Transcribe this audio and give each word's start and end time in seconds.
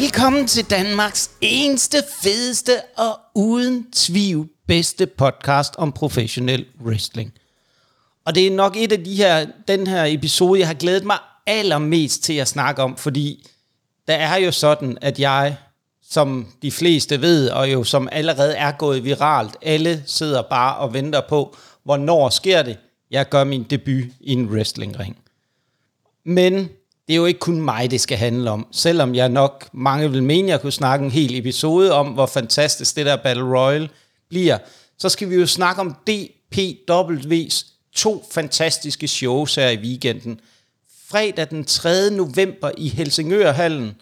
Velkommen 0.00 0.46
til 0.46 0.70
Danmarks 0.70 1.30
eneste, 1.40 1.98
fedeste 2.22 2.72
og 2.96 3.18
uden 3.34 3.90
tvivl 3.92 4.48
bedste 4.66 5.06
podcast 5.06 5.74
om 5.78 5.92
professionel 5.92 6.66
wrestling. 6.84 7.32
Og 8.24 8.34
det 8.34 8.46
er 8.46 8.50
nok 8.50 8.76
et 8.76 8.92
af 8.92 9.04
de 9.04 9.14
her, 9.14 9.46
den 9.68 9.86
her 9.86 10.04
episode, 10.04 10.60
jeg 10.60 10.66
har 10.66 10.74
glædet 10.74 11.04
mig 11.04 11.18
allermest 11.46 12.22
til 12.22 12.32
at 12.32 12.48
snakke 12.48 12.82
om, 12.82 12.96
fordi 12.96 13.46
der 14.08 14.14
er 14.14 14.36
jo 14.36 14.52
sådan, 14.52 14.98
at 15.00 15.20
jeg, 15.20 15.56
som 16.10 16.46
de 16.62 16.70
fleste 16.70 17.20
ved, 17.20 17.50
og 17.50 17.72
jo 17.72 17.84
som 17.84 18.08
allerede 18.12 18.54
er 18.54 18.72
gået 18.72 19.04
viralt, 19.04 19.56
alle 19.62 20.02
sidder 20.06 20.42
bare 20.42 20.76
og 20.76 20.94
venter 20.94 21.22
på, 21.28 21.56
hvornår 21.84 22.28
sker 22.28 22.62
det? 22.62 22.78
Jeg 23.10 23.28
gør 23.28 23.44
min 23.44 23.62
debut 23.62 24.04
i 24.20 24.32
en 24.32 24.48
wrestlingring. 24.48 25.18
Men 26.24 26.68
det 27.06 27.12
er 27.12 27.16
jo 27.16 27.26
ikke 27.26 27.40
kun 27.40 27.60
mig, 27.60 27.90
det 27.90 28.00
skal 28.00 28.18
handle 28.18 28.50
om. 28.50 28.66
Selvom 28.72 29.14
jeg 29.14 29.28
nok, 29.28 29.68
mange 29.72 30.10
vil 30.10 30.22
mene, 30.22 30.48
jeg 30.48 30.60
kunne 30.60 30.72
snakke 30.72 31.04
en 31.04 31.10
hel 31.10 31.38
episode 31.38 31.92
om, 31.92 32.06
hvor 32.06 32.26
fantastisk 32.26 32.96
det 32.96 33.06
der 33.06 33.16
Battle 33.16 33.58
Royale 33.58 33.88
bliver, 34.28 34.58
så 34.98 35.08
skal 35.08 35.30
vi 35.30 35.34
jo 35.34 35.46
snakke 35.46 35.80
om 35.80 35.96
DPW's 36.10 37.66
to 37.94 38.26
fantastiske 38.32 39.08
shows 39.08 39.54
her 39.54 39.70
i 39.70 39.76
weekenden. 39.76 40.40
Fredag 41.08 41.50
den 41.50 41.64
3. 41.64 42.10
november 42.10 42.70
i 42.78 42.88
Helsingørhallen, 42.88 43.96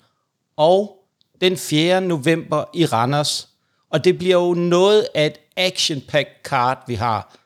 og 0.56 0.96
den 1.40 1.56
4. 1.56 2.00
november 2.00 2.64
i 2.74 2.86
Randers. 2.86 3.48
Og 3.90 4.04
det 4.04 4.18
bliver 4.18 4.36
jo 4.36 4.54
noget 4.54 5.08
af 5.14 5.26
et 5.26 5.38
action 5.56 6.02
pack 6.08 6.28
card, 6.44 6.84
vi 6.86 6.94
har. 6.94 7.36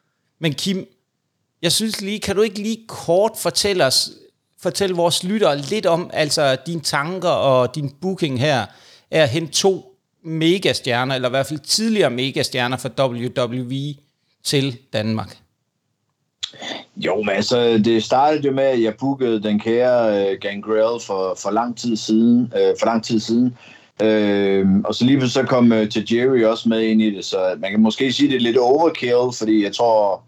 Men 0.40 0.54
Kim, 0.54 0.86
jeg 1.62 1.72
synes 1.72 2.00
lige, 2.00 2.20
kan 2.20 2.36
du 2.36 2.42
ikke 2.42 2.62
lige 2.62 2.84
kort 2.88 3.32
fortælle 3.36 3.86
os, 3.86 4.10
fortælle 4.62 4.96
vores 4.96 5.24
lyttere 5.24 5.58
lidt 5.58 5.86
om, 5.86 6.10
altså 6.12 6.56
dine 6.66 6.80
tanker 6.80 7.28
og 7.28 7.74
din 7.74 7.90
booking 8.00 8.40
her, 8.40 8.66
er 9.10 9.22
at 9.22 9.28
hente 9.28 9.52
to 9.52 9.94
megastjerner, 10.24 11.14
eller 11.14 11.28
i 11.28 11.30
hvert 11.30 11.46
fald 11.46 11.60
tidligere 11.60 12.10
megastjerner 12.10 12.76
fra 12.76 13.06
WWE 13.06 13.94
til 14.44 14.78
Danmark? 14.92 15.38
Jo, 16.96 17.22
men 17.22 17.28
altså, 17.28 17.78
det 17.84 18.04
startede 18.04 18.46
jo 18.46 18.52
med, 18.52 18.64
at 18.64 18.82
jeg 18.82 18.94
bookede 19.00 19.42
den 19.42 19.60
kære 19.60 20.32
uh, 20.32 20.38
Gangrel 20.40 21.00
for, 21.06 21.38
for 21.42 21.50
lang 21.50 21.78
tid 21.78 21.96
siden. 21.96 22.40
Uh, 22.40 22.78
for 22.78 22.86
lang 22.86 23.04
tid 23.04 23.20
siden. 23.20 23.56
Uh, 24.02 24.80
og 24.84 24.94
så 24.94 25.04
lige 25.04 25.28
så 25.28 25.42
kom 25.42 25.72
uh, 25.72 25.88
til 25.88 26.14
Jerry 26.14 26.42
også 26.42 26.68
med 26.68 26.82
ind 26.82 27.02
i 27.02 27.10
det, 27.16 27.24
så 27.24 27.56
man 27.58 27.70
kan 27.70 27.80
måske 27.80 28.12
sige, 28.12 28.28
det 28.28 28.36
er 28.36 28.40
lidt 28.40 28.58
overkill, 28.58 29.32
fordi 29.38 29.64
jeg 29.64 29.74
tror 29.74 30.22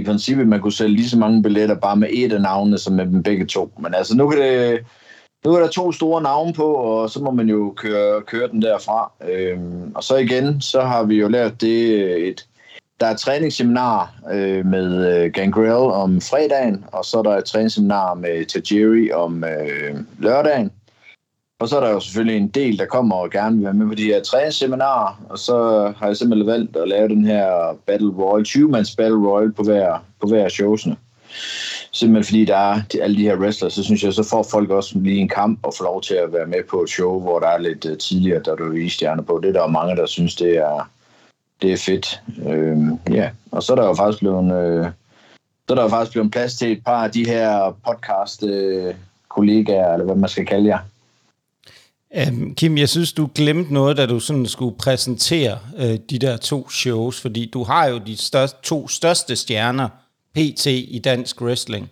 i 0.00 0.04
princippet, 0.04 0.48
man 0.48 0.60
kunne 0.60 0.72
sælge 0.72 0.96
lige 0.96 1.08
så 1.08 1.18
mange 1.18 1.42
billetter 1.42 1.74
bare 1.74 1.96
med 1.96 2.08
et 2.12 2.32
af 2.32 2.40
navnene, 2.40 2.78
som 2.78 2.94
med 2.94 3.06
dem 3.06 3.22
begge 3.22 3.46
to. 3.46 3.72
Men 3.80 3.94
altså, 3.94 4.16
nu 4.16 4.28
kan 4.28 4.40
det, 4.40 4.80
nu 5.44 5.54
er 5.54 5.60
der 5.60 5.68
to 5.68 5.92
store 5.92 6.22
navne 6.22 6.52
på, 6.52 6.74
og 6.74 7.10
så 7.10 7.20
må 7.20 7.30
man 7.30 7.48
jo 7.48 7.74
køre, 7.76 8.22
køre 8.22 8.48
den 8.48 8.62
derfra. 8.62 9.12
Øhm, 9.30 9.92
og 9.94 10.04
så 10.04 10.16
igen, 10.16 10.60
så 10.60 10.80
har 10.80 11.04
vi 11.04 11.20
jo 11.20 11.28
lært 11.28 11.60
det 11.60 12.04
øh, 12.04 12.16
et, 12.16 12.46
der 13.00 13.06
er 13.06 13.10
et 13.10 13.18
træningsseminar 13.18 14.14
øh, 14.32 14.66
med 14.66 15.16
øh, 15.24 15.32
Gangrel 15.32 15.92
om 15.92 16.20
fredagen, 16.20 16.84
og 16.92 17.04
så 17.04 17.18
er 17.18 17.22
der 17.22 17.36
et 17.36 17.44
træningsseminar 17.44 18.14
med 18.14 18.46
Tajiri 18.46 19.12
om 19.12 19.44
øh, 19.44 19.96
lørdagen. 20.18 20.70
Og 21.60 21.68
så 21.68 21.76
er 21.76 21.80
der 21.80 21.90
jo 21.90 22.00
selvfølgelig 22.00 22.36
en 22.36 22.48
del, 22.48 22.78
der 22.78 22.86
kommer 22.86 23.16
og 23.16 23.30
gerne 23.30 23.56
vil 23.56 23.64
være 23.64 23.74
med 23.74 23.86
på 23.86 23.94
de 23.94 24.04
her 24.04 24.22
træningsseminarer, 24.22 25.22
og 25.28 25.38
så 25.38 25.54
har 25.96 26.06
jeg 26.06 26.16
simpelthen 26.16 26.46
valgt 26.46 26.76
at 26.76 26.88
lave 26.88 27.08
den 27.08 27.24
her 27.24 27.76
Battle 27.86 28.12
Royale, 28.18 28.46
20-mands 28.48 28.96
Battle 28.96 29.28
Royale 29.28 29.52
på 29.52 29.62
hver, 29.62 30.04
på 30.20 30.26
hver 30.26 30.48
showsene. 30.48 30.96
Simpelthen 31.92 32.24
fordi 32.24 32.44
der 32.44 32.56
er 32.56 32.82
alle 33.02 33.16
de 33.16 33.22
her 33.22 33.36
wrestlers, 33.36 33.72
så 33.72 33.84
synes 33.84 34.04
jeg, 34.04 34.12
så 34.12 34.22
får 34.22 34.42
folk 34.50 34.70
også 34.70 34.98
lige 34.98 35.20
en 35.20 35.28
kamp 35.28 35.58
og 35.62 35.74
får 35.78 35.84
lov 35.84 36.02
til 36.02 36.14
at 36.14 36.32
være 36.32 36.46
med 36.46 36.62
på 36.70 36.82
et 36.82 36.90
show, 36.90 37.20
hvor 37.20 37.38
der 37.38 37.48
er 37.48 37.58
lidt 37.58 37.84
uh, 37.84 37.96
tidligere, 37.96 38.42
der 38.44 38.54
du 38.54 38.76
er 38.76 38.90
stjerner 38.90 39.22
på. 39.22 39.40
Det 39.42 39.48
er 39.48 39.60
der 39.60 39.66
mange, 39.66 39.96
der 39.96 40.06
synes, 40.06 40.34
det 40.36 40.56
er, 40.56 40.90
det 41.62 41.72
er 41.72 41.76
fedt. 41.76 42.22
Øhm, 42.48 42.98
ja, 43.10 43.30
og 43.50 43.62
så 43.62 43.72
er 43.72 43.76
der 43.76 43.86
jo 43.86 43.94
faktisk 43.94 44.18
blevet, 44.18 44.44
øh, 44.44 44.84
så 45.68 45.70
er 45.70 45.74
der 45.74 45.82
jo 45.82 45.88
faktisk 45.88 46.12
blevet 46.12 46.32
plads 46.32 46.54
til 46.54 46.72
et 46.72 46.84
par 46.84 47.04
af 47.04 47.10
de 47.10 47.26
her 47.26 47.76
podcast 47.86 48.42
øh, 48.44 48.94
kollegaer, 49.28 49.92
eller 49.92 50.04
hvad 50.04 50.16
man 50.16 50.28
skal 50.28 50.46
kalde 50.46 50.68
jer. 50.68 50.78
Um, 52.28 52.54
Kim, 52.54 52.78
jeg 52.78 52.88
synes, 52.88 53.12
du 53.12 53.30
glemte 53.34 53.74
noget, 53.74 53.96
da 53.96 54.06
du 54.06 54.20
sådan 54.20 54.46
skulle 54.46 54.78
præsentere 54.78 55.58
uh, 55.74 55.94
de 56.10 56.18
der 56.18 56.36
to 56.36 56.70
shows, 56.70 57.20
fordi 57.20 57.50
du 57.52 57.64
har 57.64 57.86
jo 57.86 57.98
de 57.98 58.16
største, 58.16 58.58
to 58.62 58.88
største 58.88 59.36
stjerner 59.36 59.88
PT 60.34 60.66
i 60.66 61.00
dansk 61.04 61.40
wrestling, 61.42 61.90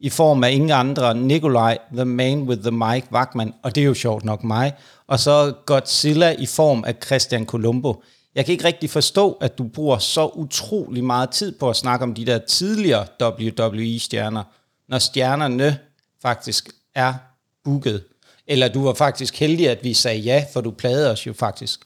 i 0.00 0.08
form 0.08 0.44
af 0.44 0.52
ingen 0.52 0.70
andre, 0.70 1.14
Nikolaj, 1.14 1.78
The 1.92 2.04
Man 2.04 2.42
with 2.42 2.62
the 2.62 2.70
Mic, 2.70 3.04
Wagman, 3.12 3.54
og 3.62 3.74
det 3.74 3.80
er 3.80 3.84
jo 3.84 3.94
sjovt 3.94 4.24
nok 4.24 4.44
mig, 4.44 4.72
og 5.06 5.20
så 5.20 5.52
Godzilla 5.66 6.34
i 6.38 6.46
form 6.46 6.84
af 6.84 6.94
Christian 7.06 7.46
Colombo. 7.46 8.02
Jeg 8.34 8.44
kan 8.44 8.52
ikke 8.52 8.64
rigtig 8.64 8.90
forstå, 8.90 9.32
at 9.32 9.58
du 9.58 9.64
bruger 9.64 9.98
så 9.98 10.26
utrolig 10.26 11.04
meget 11.04 11.30
tid 11.30 11.52
på 11.58 11.70
at 11.70 11.76
snakke 11.76 12.02
om 12.02 12.14
de 12.14 12.26
der 12.26 12.38
tidligere 12.38 13.06
WWE-stjerner, 13.22 14.42
når 14.88 14.98
stjernerne 14.98 15.78
faktisk 16.22 16.68
er 16.94 17.14
booket. 17.64 18.04
Eller 18.48 18.68
du 18.68 18.84
var 18.84 18.94
faktisk 18.94 19.36
heldig, 19.36 19.68
at 19.68 19.84
vi 19.84 19.94
sagde 19.94 20.18
ja, 20.18 20.44
for 20.52 20.60
du 20.60 20.70
plagede 20.70 21.10
os 21.10 21.26
jo 21.26 21.32
faktisk 21.32 21.80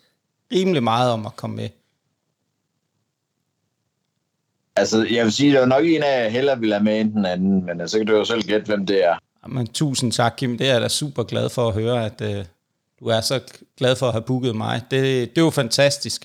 rimelig 0.53 0.83
meget 0.83 1.13
om 1.13 1.27
at 1.27 1.37
komme 1.37 1.57
med. 1.57 1.69
Altså, 4.77 5.07
jeg 5.11 5.25
vil 5.25 5.33
sige, 5.33 5.53
der 5.53 5.61
er 5.61 5.67
nok 5.67 5.85
en 5.85 6.03
af 6.03 6.25
jer 6.25 6.29
hellere 6.29 6.61
vil 6.61 6.73
have 6.73 6.85
med 6.85 7.01
end 7.01 7.13
den 7.13 7.25
anden, 7.25 7.67
men 7.67 7.89
så 7.89 7.99
kan 7.99 8.07
du 8.07 8.17
jo 8.17 8.25
selv 8.25 8.43
gætte, 8.43 8.67
hvem 8.67 8.87
det 8.87 9.05
er. 9.05 9.17
Jamen, 9.45 9.67
tusind 9.67 10.13
tak, 10.13 10.35
Kim. 10.37 10.59
Det 10.59 10.69
er 10.69 10.73
jeg 10.73 10.81
da 10.81 10.89
super 10.89 11.23
glad 11.23 11.51
for 11.51 11.69
at 11.69 11.75
høre, 11.75 12.05
at 12.05 12.21
uh, 12.21 12.45
du 13.01 13.07
er 13.07 13.21
så 13.21 13.41
glad 13.77 13.97
for 13.97 14.07
at 14.07 14.13
have 14.13 14.23
booket 14.23 14.57
mig. 14.57 14.81
Det, 14.91 15.31
det 15.31 15.39
er 15.39 15.45
jo 15.45 15.51
fantastisk. 15.51 16.25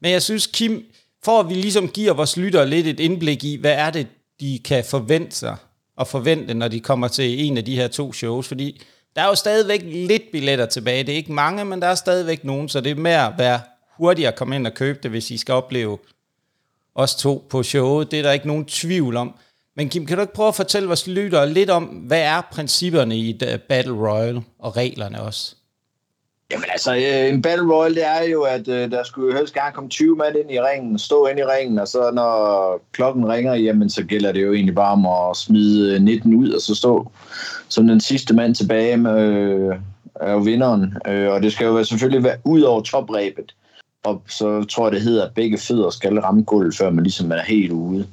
Men 0.00 0.10
jeg 0.10 0.22
synes, 0.22 0.46
Kim, 0.46 0.84
for 1.24 1.40
at 1.40 1.48
vi 1.48 1.54
ligesom 1.54 1.88
giver 1.88 2.12
vores 2.12 2.36
lyttere 2.36 2.68
lidt 2.68 2.86
et 2.86 3.00
indblik 3.00 3.44
i, 3.44 3.56
hvad 3.56 3.72
er 3.72 3.90
det, 3.90 4.06
de 4.40 4.60
kan 4.64 4.84
forvente 4.84 5.36
sig 5.36 5.56
og 5.96 6.06
forvente, 6.06 6.54
når 6.54 6.68
de 6.68 6.80
kommer 6.80 7.08
til 7.08 7.46
en 7.46 7.56
af 7.56 7.64
de 7.64 7.76
her 7.76 7.88
to 7.88 8.12
shows, 8.12 8.48
fordi 8.48 8.82
der 9.16 9.22
er 9.22 9.26
jo 9.26 9.34
stadigvæk 9.34 9.82
lidt 9.84 10.22
billetter 10.32 10.66
tilbage. 10.66 11.04
Det 11.04 11.12
er 11.12 11.16
ikke 11.16 11.32
mange, 11.32 11.64
men 11.64 11.82
der 11.82 11.88
er 11.88 11.94
stadigvæk 11.94 12.44
nogen, 12.44 12.68
så 12.68 12.80
det 12.80 12.92
er 12.92 12.96
med 12.96 13.10
at 13.10 13.32
være 13.38 13.60
hurtigere 13.96 14.32
at 14.32 14.38
komme 14.38 14.56
ind 14.56 14.66
og 14.66 14.74
købe 14.74 14.98
det, 15.02 15.10
hvis 15.10 15.30
I 15.30 15.36
skal 15.36 15.54
opleve 15.54 15.98
os 16.94 17.14
to 17.14 17.46
på 17.50 17.62
showet. 17.62 18.10
Det 18.10 18.18
er 18.18 18.22
der 18.22 18.32
ikke 18.32 18.46
nogen 18.46 18.64
tvivl 18.64 19.16
om. 19.16 19.34
Men 19.76 19.88
Kim, 19.88 20.06
kan 20.06 20.16
du 20.16 20.20
ikke 20.20 20.34
prøve 20.34 20.48
at 20.48 20.54
fortælle 20.54 20.88
vores 20.88 21.06
lyttere 21.06 21.50
lidt 21.50 21.70
om, 21.70 21.84
hvad 21.84 22.20
er 22.20 22.40
principperne 22.40 23.16
i 23.16 23.30
et 23.30 23.42
øh, 23.42 23.58
Battle 23.58 23.92
Royale 23.92 24.42
og 24.58 24.76
reglerne 24.76 25.22
også? 25.22 25.56
Jamen 26.52 26.64
altså, 26.72 26.94
øh, 26.94 27.34
en 27.34 27.42
Battle 27.42 27.74
Royale, 27.74 27.94
det 27.94 28.06
er 28.06 28.22
jo, 28.22 28.42
at 28.42 28.68
uh, 28.68 28.74
der 28.74 29.02
skulle 29.04 29.32
jo 29.32 29.38
helst 29.38 29.54
gerne 29.54 29.72
komme 29.72 29.90
20 29.90 30.16
mand 30.16 30.36
ind 30.36 30.50
i 30.50 30.60
ringen, 30.60 30.98
stå 30.98 31.26
ind 31.26 31.38
i 31.38 31.44
ringen, 31.44 31.78
og 31.78 31.88
så 31.88 32.10
når 32.14 32.80
klokken 32.92 33.28
ringer, 33.28 33.54
jamen 33.54 33.90
så 33.90 34.04
gælder 34.04 34.32
det 34.32 34.42
jo 34.42 34.52
egentlig 34.52 34.74
bare 34.74 34.92
om 34.92 35.06
at 35.06 35.36
smide 35.36 35.94
øh, 35.94 36.02
19 36.02 36.34
ud, 36.34 36.50
og 36.50 36.60
så 36.60 36.74
stå 36.74 37.10
som 37.68 37.86
den 37.86 38.00
sidste 38.00 38.34
mand 38.34 38.54
tilbage 38.54 38.96
med 38.96 39.20
øh, 39.20 39.76
er 40.14 40.32
jo 40.32 40.38
vinderen. 40.38 40.96
Øh, 41.08 41.30
og 41.30 41.42
det 41.42 41.52
skal 41.52 41.64
jo 41.64 41.84
selvfølgelig 41.84 42.24
være 42.24 42.38
ud 42.44 42.62
over 42.62 42.82
topræbet. 42.82 43.54
Og 44.04 44.22
så 44.28 44.64
tror 44.64 44.86
jeg, 44.86 44.92
det 44.92 45.02
hedder, 45.02 45.26
at 45.26 45.34
begge 45.34 45.58
fødder 45.58 45.90
skal 45.90 46.20
ramme 46.20 46.42
gulvet, 46.42 46.76
før 46.76 46.90
man 46.90 47.04
ligesom 47.04 47.32
er 47.32 47.42
helt 47.42 47.72
ude. 47.72 48.06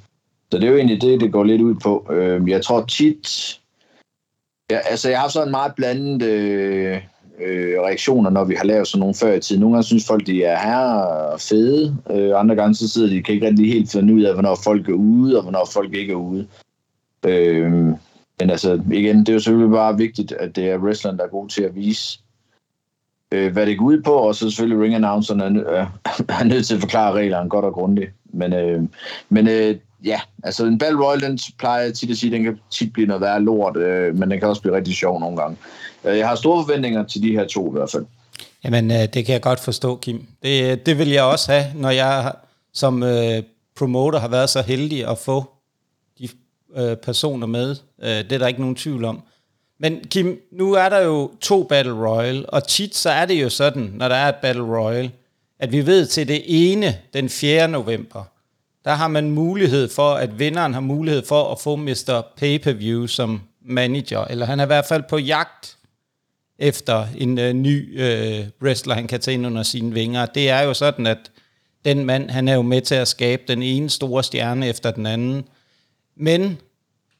Så 0.52 0.58
det 0.58 0.64
er 0.64 0.72
jo 0.72 0.78
egentlig 0.78 1.02
det, 1.02 1.22
det 1.22 1.32
går 1.32 1.44
lidt 1.44 1.62
ud 1.62 1.76
på. 1.76 2.08
Øh, 2.12 2.50
jeg 2.50 2.62
tror 2.62 2.86
tit... 2.86 3.60
Ja, 4.72 4.78
altså, 4.78 5.10
jeg 5.10 5.20
har 5.20 5.28
sådan 5.28 5.52
meget 5.52 5.76
blandet... 5.76 6.22
Øh, 6.22 7.02
øh, 7.42 7.82
reaktioner, 7.82 8.30
når 8.30 8.44
vi 8.44 8.56
har 8.56 8.64
lavet 8.64 8.88
sådan 8.88 9.00
nogle 9.00 9.16
før 9.16 9.34
i 9.34 9.40
tiden. 9.40 9.60
Nogle 9.60 9.76
gange 9.76 9.86
synes 9.86 10.08
folk, 10.08 10.28
de 10.28 10.44
er 10.44 10.58
her 10.60 11.38
fede, 11.38 11.98
øh, 12.12 12.40
andre 12.40 12.56
gange 12.56 12.76
så 12.76 12.88
sidder 12.90 13.10
de, 13.10 13.24
kan 13.24 13.36
ikke 13.36 13.48
rigtig 13.48 13.74
helt 13.74 13.92
finde 13.92 14.14
ud 14.14 14.22
af, 14.22 14.34
hvornår 14.34 14.60
folk 14.64 14.90
er 14.90 14.94
ude, 14.94 15.38
og 15.38 15.44
hvornår 15.44 15.70
folk 15.74 15.94
ikke 15.94 16.14
er 16.14 16.18
ude. 16.18 16.48
Øh, 17.26 17.72
men 18.40 18.50
altså, 18.50 18.82
igen, 18.92 19.20
det 19.20 19.30
er 19.30 19.34
jo 19.34 19.40
selvfølgelig 19.40 19.72
bare 19.72 19.98
vigtigt, 19.98 20.32
at 20.32 20.56
det 20.56 20.70
er 20.70 20.78
wrestleren, 20.78 21.18
der 21.18 21.24
er 21.24 21.30
god 21.30 21.50
til 21.50 21.64
at 21.64 21.76
vise, 21.76 22.20
øh, 23.32 23.54
hvad 23.54 23.66
det 23.66 23.78
går 23.78 23.86
ud 23.86 24.02
på, 24.02 24.14
og 24.14 24.36
så 24.36 24.50
selvfølgelig 24.50 24.84
ring 24.84 24.96
announcerne 24.96 25.44
er, 25.44 25.82
øh, 25.82 25.88
er 26.40 26.44
nødt 26.44 26.68
til 26.68 26.76
at 26.76 26.82
forklare 26.82 27.14
reglerne 27.14 27.50
godt 27.50 27.66
og 27.66 27.74
grundigt. 27.74 28.12
Men, 28.34 28.54
øh, 28.54 28.84
men 29.30 29.48
øh, 29.48 29.76
ja, 30.06 30.20
altså 30.44 30.66
en 30.66 30.78
Battle 30.78 31.06
Royale, 31.06 31.28
den 31.28 31.40
plejer 31.60 31.84
jeg 31.84 31.94
tit 31.94 32.10
at 32.10 32.18
sige, 32.18 32.32
den 32.32 32.44
kan 32.44 32.60
tit 32.72 32.94
blive 32.94 33.08
noget 33.08 33.22
værre 33.22 33.42
lort, 33.42 33.78
øh, 33.78 34.16
men 34.16 34.32
den 34.32 34.40
kan 34.40 34.48
også 34.48 34.62
blive 34.62 34.76
rigtig 34.76 34.96
sjov 34.96 35.20
nogle 35.20 35.38
gange. 35.38 35.58
Øh, 36.06 36.18
jeg 36.18 36.28
har 36.28 36.36
store 36.36 36.64
forventninger 36.66 37.04
til 37.04 37.22
de 37.22 37.32
her 37.32 37.48
to 37.48 37.70
i 37.70 37.72
hvert 37.72 37.92
fald. 37.92 38.06
Jamen, 38.64 38.92
øh, 38.92 38.98
det 39.14 39.26
kan 39.26 39.34
jeg 39.34 39.42
godt 39.42 39.60
forstå, 39.60 39.96
Kim. 39.96 40.26
Det, 40.44 40.72
øh, 40.72 40.78
det 40.86 40.98
vil 40.98 41.10
jeg 41.10 41.24
også 41.24 41.52
have, 41.52 41.66
når 41.76 41.90
jeg 41.90 42.34
som 42.74 43.04
øh, 43.04 43.44
promoter 43.78 44.20
har 44.20 44.28
været 44.28 44.50
så 44.50 44.62
heldig 44.62 45.08
at 45.08 45.18
få 45.18 45.46
de 46.20 46.28
øh, 46.76 46.98
personer 46.98 47.48
med. 47.48 47.76
Øh, 48.02 48.10
det 48.10 48.32
er 48.32 48.38
der 48.38 48.48
ikke 48.48 48.60
nogen 48.60 48.76
tvivl 48.76 49.06
om. 49.06 49.22
Men 49.80 50.04
Kim, 50.04 50.42
nu 50.52 50.74
er 50.74 50.90
der 50.90 51.00
jo 51.00 51.32
to 51.42 51.64
Battle 51.64 51.94
Royal, 51.94 52.46
og 52.48 52.68
tit 52.68 52.96
så 52.96 53.10
er 53.10 53.26
det 53.26 53.42
jo 53.42 53.50
sådan, 53.50 53.92
når 53.94 54.08
der 54.08 54.16
er 54.16 54.30
et 54.30 54.36
Battle 54.36 54.64
Royal, 54.64 55.12
at 55.60 55.72
vi 55.72 55.86
ved 55.86 56.06
til 56.06 56.28
det 56.28 56.42
ene, 56.46 56.98
den 57.14 57.30
4. 57.30 57.68
november, 57.68 58.24
der 58.86 58.92
har 58.92 59.08
man 59.08 59.32
mulighed 59.32 59.90
for, 59.90 60.14
at 60.14 60.40
vinderen 60.40 60.74
har 60.74 60.82
mulighed 60.82 61.26
for 61.26 61.52
at 61.52 61.60
få 61.60 61.76
Mr. 61.76 62.22
Pay-Per-View 62.38 63.06
som 63.06 63.42
manager, 63.62 64.26
eller 64.26 64.46
han 64.46 64.60
er 64.60 64.64
i 64.64 64.68
hvert 64.68 64.86
fald 64.86 65.04
på 65.10 65.18
jagt 65.18 65.78
efter 66.60 67.08
en 67.18 67.38
øh, 67.38 67.54
ny 67.54 68.02
øh, 68.02 68.46
wrestler, 68.62 68.96
han 68.96 69.08
kan 69.08 69.20
tage 69.20 69.34
ind 69.34 69.46
under 69.46 69.64
sine 69.64 69.94
vinger. 69.94 70.26
Det 70.26 70.50
er 70.50 70.62
jo 70.62 70.74
sådan, 70.74 71.08
at 71.08 71.32
den 71.86 72.06
mand, 72.06 72.30
han 72.30 72.48
er 72.48 72.56
jo 72.56 72.62
med 72.62 72.82
til 72.82 72.96
at 72.96 73.08
skabe 73.08 73.44
den 73.48 73.64
ene 73.64 73.90
store 73.90 74.24
stjerne 74.24 74.68
efter 74.68 74.92
den 74.92 75.06
anden. 75.06 75.44
Men 76.16 76.58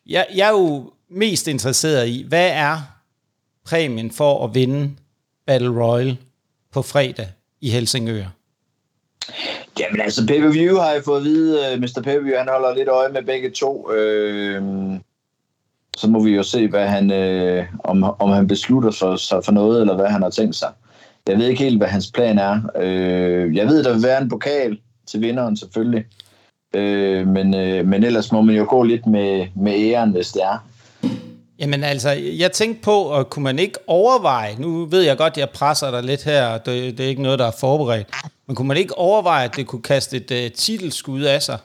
jeg, 0.06 0.28
jeg 0.36 0.48
er 0.48 0.52
jo 0.52 0.92
mest 1.10 1.48
interesseret 1.48 2.08
i, 2.08 2.26
hvad 2.28 2.50
er 2.54 2.78
præmien 3.66 4.12
for 4.12 4.46
at 4.46 4.56
vinde 4.56 4.92
Battle 5.48 5.84
Royal 5.84 6.18
på 6.74 6.82
fredag 6.82 7.28
i 7.62 7.70
Helsingør? 7.70 8.26
Jamen 9.80 10.02
altså, 10.02 10.28
pay-per-view 10.28 10.78
har 10.78 10.92
jeg 10.92 11.04
fået 11.06 11.18
at 11.18 11.24
vide, 11.24 11.74
uh, 11.74 11.82
Mr. 11.82 12.02
pay 12.04 12.38
han 12.38 12.48
holder 12.50 12.76
lidt 12.76 12.90
øje 12.90 13.12
med 13.12 13.24
begge 13.24 13.50
to. 13.50 13.92
Øh, 13.92 14.64
så 15.98 16.08
må 16.08 16.24
vi 16.24 16.36
jo 16.36 16.44
se, 16.44 16.68
hvad 16.68 16.88
han, 16.88 17.12
øh, 17.12 17.66
om, 17.84 18.04
om 18.04 18.30
han 18.30 18.48
beslutter 18.48 18.92
for, 18.92 19.16
sig 19.16 19.46
for 19.46 19.52
noget, 19.52 19.82
eller 19.82 19.96
hvad 19.96 20.08
han 20.08 20.22
har 20.22 20.30
tænkt 20.30 20.56
sig. 20.56 20.70
Jeg 21.28 21.38
ved 21.38 21.48
ikke 21.48 21.64
helt, 21.64 21.78
hvad 21.78 21.88
hans 21.88 22.12
plan 22.12 22.40
er. 22.40 22.62
Øh, 22.76 23.56
jeg 23.56 23.68
ved, 23.68 23.84
der 23.84 23.94
vil 23.94 24.04
være 24.04 24.22
en 24.22 24.30
pokal 24.30 24.80
til 25.08 25.22
vinderen 25.22 25.58
selvfølgelig. 25.58 26.06
Øh, 26.76 27.28
men, 27.28 27.56
øh, 27.56 27.88
men 27.88 28.04
ellers 28.04 28.32
må 28.32 28.42
man 28.42 28.56
jo 28.56 28.66
gå 28.70 28.84
lidt 28.84 29.06
med, 29.06 29.48
med 29.56 29.74
æren, 29.76 30.12
hvis 30.12 30.32
det 30.32 30.44
er. 30.44 30.69
Jamen 31.60 31.84
altså, 31.84 32.10
jeg 32.40 32.52
tænkte 32.52 32.82
på, 32.84 32.92
og 32.92 33.30
kunne 33.30 33.44
man 33.44 33.60
ikke 33.60 33.78
overveje, 33.88 34.56
nu 34.60 34.86
ved 34.86 35.02
jeg 35.02 35.18
godt, 35.18 35.38
jeg 35.38 35.50
presser 35.50 35.92
dig 35.92 36.04
lidt 36.04 36.24
her, 36.24 36.58
det, 36.58 36.98
det 36.98 37.06
er 37.06 37.10
ikke 37.10 37.22
noget, 37.22 37.40
der 37.40 37.46
er 37.46 37.52
forberedt, 37.60 38.08
men 38.48 38.56
kunne 38.56 38.68
man 38.68 38.78
ikke 38.78 38.98
overveje, 38.98 39.46
at 39.46 39.56
det 39.56 39.68
kunne 39.68 39.82
kaste 39.82 40.18
et 40.18 40.32
uh, 40.32 40.56
titelskud 40.56 41.22
af 41.22 41.42
sig? 41.42 41.58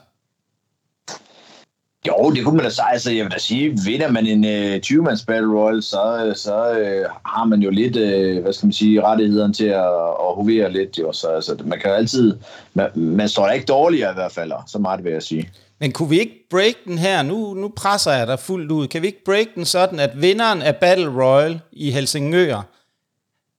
Jo, 2.07 2.31
det 2.31 2.43
kunne 2.43 2.55
man 2.55 2.65
da 2.65 2.69
sige. 2.69 2.91
Altså, 2.91 3.11
jeg 3.11 3.25
vil 3.25 3.31
da 3.31 3.37
sige, 3.37 3.77
vinder 3.85 4.11
man 4.11 4.25
en 4.25 4.45
øh, 4.45 4.75
uh, 4.75 4.75
20-mands 4.75 5.25
Battle 5.25 5.59
Royal, 5.59 5.83
så, 5.83 6.25
øh, 6.25 6.35
så 6.35 6.71
uh, 6.71 7.11
har 7.25 7.45
man 7.45 7.61
jo 7.61 7.69
lidt, 7.69 7.95
uh, 7.95 8.43
hvad 8.43 8.53
skal 8.53 8.65
man 8.65 8.73
sige, 8.73 9.01
rettigheden 9.01 9.53
til 9.53 9.65
at, 9.65 9.85
at 9.85 10.35
hovere 10.35 10.71
lidt. 10.71 10.99
Jo. 10.99 11.13
Så 11.13 11.27
altså, 11.27 11.57
man 11.65 11.79
kan 11.79 11.89
jo 11.89 11.95
altid, 11.95 12.37
man, 12.73 12.89
man 12.95 13.29
står 13.29 13.45
da 13.45 13.51
ikke 13.51 13.65
dårligere 13.65 14.11
i 14.11 14.13
hvert 14.13 14.31
fald, 14.31 14.51
så 14.67 14.79
meget 14.79 15.03
vil 15.03 15.11
jeg 15.11 15.23
sige. 15.23 15.49
Men 15.79 15.91
kunne 15.91 16.09
vi 16.09 16.19
ikke 16.19 16.47
break 16.49 16.75
den 16.85 16.97
her? 16.97 17.23
Nu, 17.23 17.53
nu 17.53 17.71
presser 17.75 18.11
jeg 18.11 18.27
dig 18.27 18.39
fuldt 18.39 18.71
ud. 18.71 18.87
Kan 18.87 19.01
vi 19.01 19.07
ikke 19.07 19.23
break 19.25 19.47
den 19.55 19.65
sådan, 19.65 19.99
at 19.99 20.21
vinderen 20.21 20.61
af 20.61 20.75
Battle 20.75 21.23
Royal 21.23 21.59
i 21.71 21.91
Helsingør, 21.91 22.55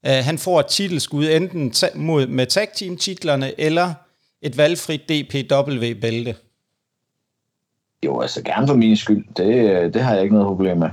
uh, 0.08 0.10
han 0.12 0.38
får 0.38 0.60
et 0.60 0.66
titelskud 0.66 1.26
enten 1.28 1.70
ta- 1.70 1.90
mod, 1.94 2.26
med 2.26 2.46
tag 2.46 2.68
team 2.74 2.96
titlerne 2.96 3.60
eller 3.60 3.94
et 4.42 4.56
valgfrit 4.56 5.00
DPW-bælte? 5.00 6.34
Jo, 8.04 8.20
altså 8.20 8.42
gerne 8.42 8.66
for 8.66 8.74
min 8.74 8.96
skyld. 8.96 9.24
Det, 9.36 9.94
det 9.94 10.02
har 10.02 10.14
jeg 10.14 10.22
ikke 10.22 10.34
noget 10.34 10.48
problem 10.48 10.78
med. 10.78 10.88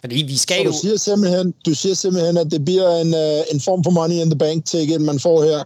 Fordi 0.00 0.24
vi 0.28 0.36
skal 0.36 0.56
Så 0.56 0.62
jo... 0.62 0.70
du 0.70 0.76
siger 0.82 0.96
simpelthen, 0.96 1.54
du 1.66 1.74
siger 1.74 1.94
simpelthen 1.94 2.36
at 2.36 2.50
det 2.50 2.64
bliver 2.64 3.00
en, 3.00 3.14
uh, 3.14 3.54
en 3.54 3.60
form 3.60 3.84
for 3.84 3.90
money 3.90 4.14
in 4.14 4.30
the 4.30 4.38
bank 4.38 4.64
ticket, 4.64 5.00
man 5.00 5.18
får 5.20 5.42
her. 5.42 5.64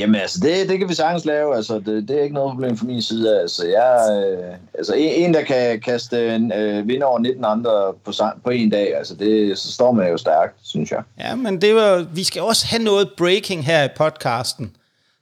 Jamen 0.00 0.14
altså, 0.20 0.38
det, 0.42 0.68
det 0.68 0.78
kan 0.78 0.88
vi 0.88 0.94
sagtens 0.94 1.24
lave. 1.24 1.56
Altså, 1.56 1.74
det, 1.78 2.08
det 2.08 2.18
er 2.18 2.22
ikke 2.22 2.34
noget 2.34 2.52
problem 2.52 2.76
fra 2.76 2.86
min 2.86 3.02
side. 3.02 3.40
Altså, 3.40 3.66
jeg, 3.66 4.22
øh, 4.22 4.54
altså 4.74 4.94
en, 4.94 5.24
en, 5.24 5.34
der 5.34 5.42
kan 5.42 5.80
kaste 5.80 6.34
en 6.34 6.52
øh, 6.52 6.88
vinder 6.88 7.06
over 7.06 7.18
19 7.18 7.44
andre 7.44 7.94
på, 8.04 8.12
på 8.44 8.50
en 8.50 8.70
dag, 8.70 8.96
altså 8.96 9.14
det, 9.14 9.58
så 9.58 9.72
står 9.72 9.92
man 9.92 10.10
jo 10.10 10.16
stærkt, 10.16 10.56
synes 10.62 10.90
jeg. 10.90 11.02
Ja, 11.20 11.34
men 11.34 11.60
det 11.60 11.74
var, 11.74 12.06
vi 12.14 12.24
skal 12.24 12.42
også 12.42 12.66
have 12.66 12.82
noget 12.82 13.10
breaking 13.16 13.66
her 13.66 13.84
i 13.84 13.88
podcasten. 13.96 14.76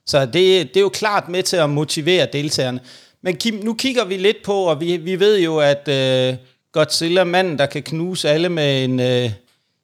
Så 0.05 0.25
det, 0.25 0.33
det 0.33 0.77
er 0.77 0.81
jo 0.81 0.89
klart 0.89 1.29
med 1.29 1.43
til 1.43 1.57
at 1.57 1.69
motivere 1.69 2.27
deltagerne. 2.33 2.79
Men 3.21 3.35
Kim, 3.35 3.53
nu 3.63 3.73
kigger 3.73 4.05
vi 4.05 4.17
lidt 4.17 4.37
på, 4.45 4.53
og 4.53 4.81
vi, 4.81 4.97
vi 4.97 5.19
ved 5.19 5.39
jo, 5.39 5.57
at 5.57 5.87
øh, 5.87 6.35
Godzilla, 6.71 7.23
manden, 7.23 7.57
der 7.57 7.65
kan 7.65 7.83
knuse 7.83 8.29
alle 8.29 8.49
med 8.49 8.83
en, 8.83 8.99
øh, 8.99 9.31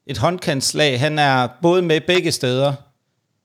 et 0.07 0.17
håndkantslag, 0.17 0.99
han 0.99 1.19
er 1.19 1.47
både 1.61 1.81
med 1.81 2.01
begge 2.01 2.31
steder. 2.31 2.73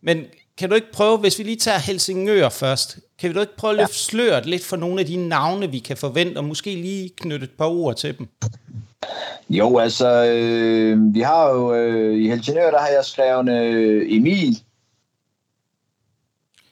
Men 0.02 0.24
kan 0.58 0.68
du 0.68 0.74
ikke 0.74 0.92
prøve, 0.92 1.18
hvis 1.18 1.38
vi 1.38 1.44
lige 1.44 1.56
tager 1.56 1.78
Helsingør 1.78 2.48
først, 2.48 2.98
kan 3.18 3.34
du 3.34 3.40
ikke 3.40 3.56
prøve 3.56 3.70
at 3.70 3.76
løfte 3.76 3.94
ja. 3.94 4.10
sløret 4.10 4.46
lidt 4.46 4.64
for 4.64 4.76
nogle 4.76 5.00
af 5.00 5.06
de 5.06 5.28
navne, 5.28 5.70
vi 5.70 5.78
kan 5.78 5.96
forvente, 5.96 6.38
og 6.38 6.44
måske 6.44 6.74
lige 6.74 7.10
knytte 7.16 7.44
et 7.44 7.50
par 7.50 7.66
ord 7.66 7.96
til 7.96 8.18
dem? 8.18 8.28
Jo, 9.50 9.78
altså, 9.78 10.24
øh, 10.24 11.14
vi 11.14 11.20
har 11.20 11.50
jo 11.50 11.74
øh, 11.74 12.18
i 12.18 12.28
Helsingør, 12.28 12.70
der 12.70 12.78
har 12.78 12.88
jeg 12.88 13.04
skrevet 13.04 13.48
øh, 13.48 14.16
Emil, 14.16 14.62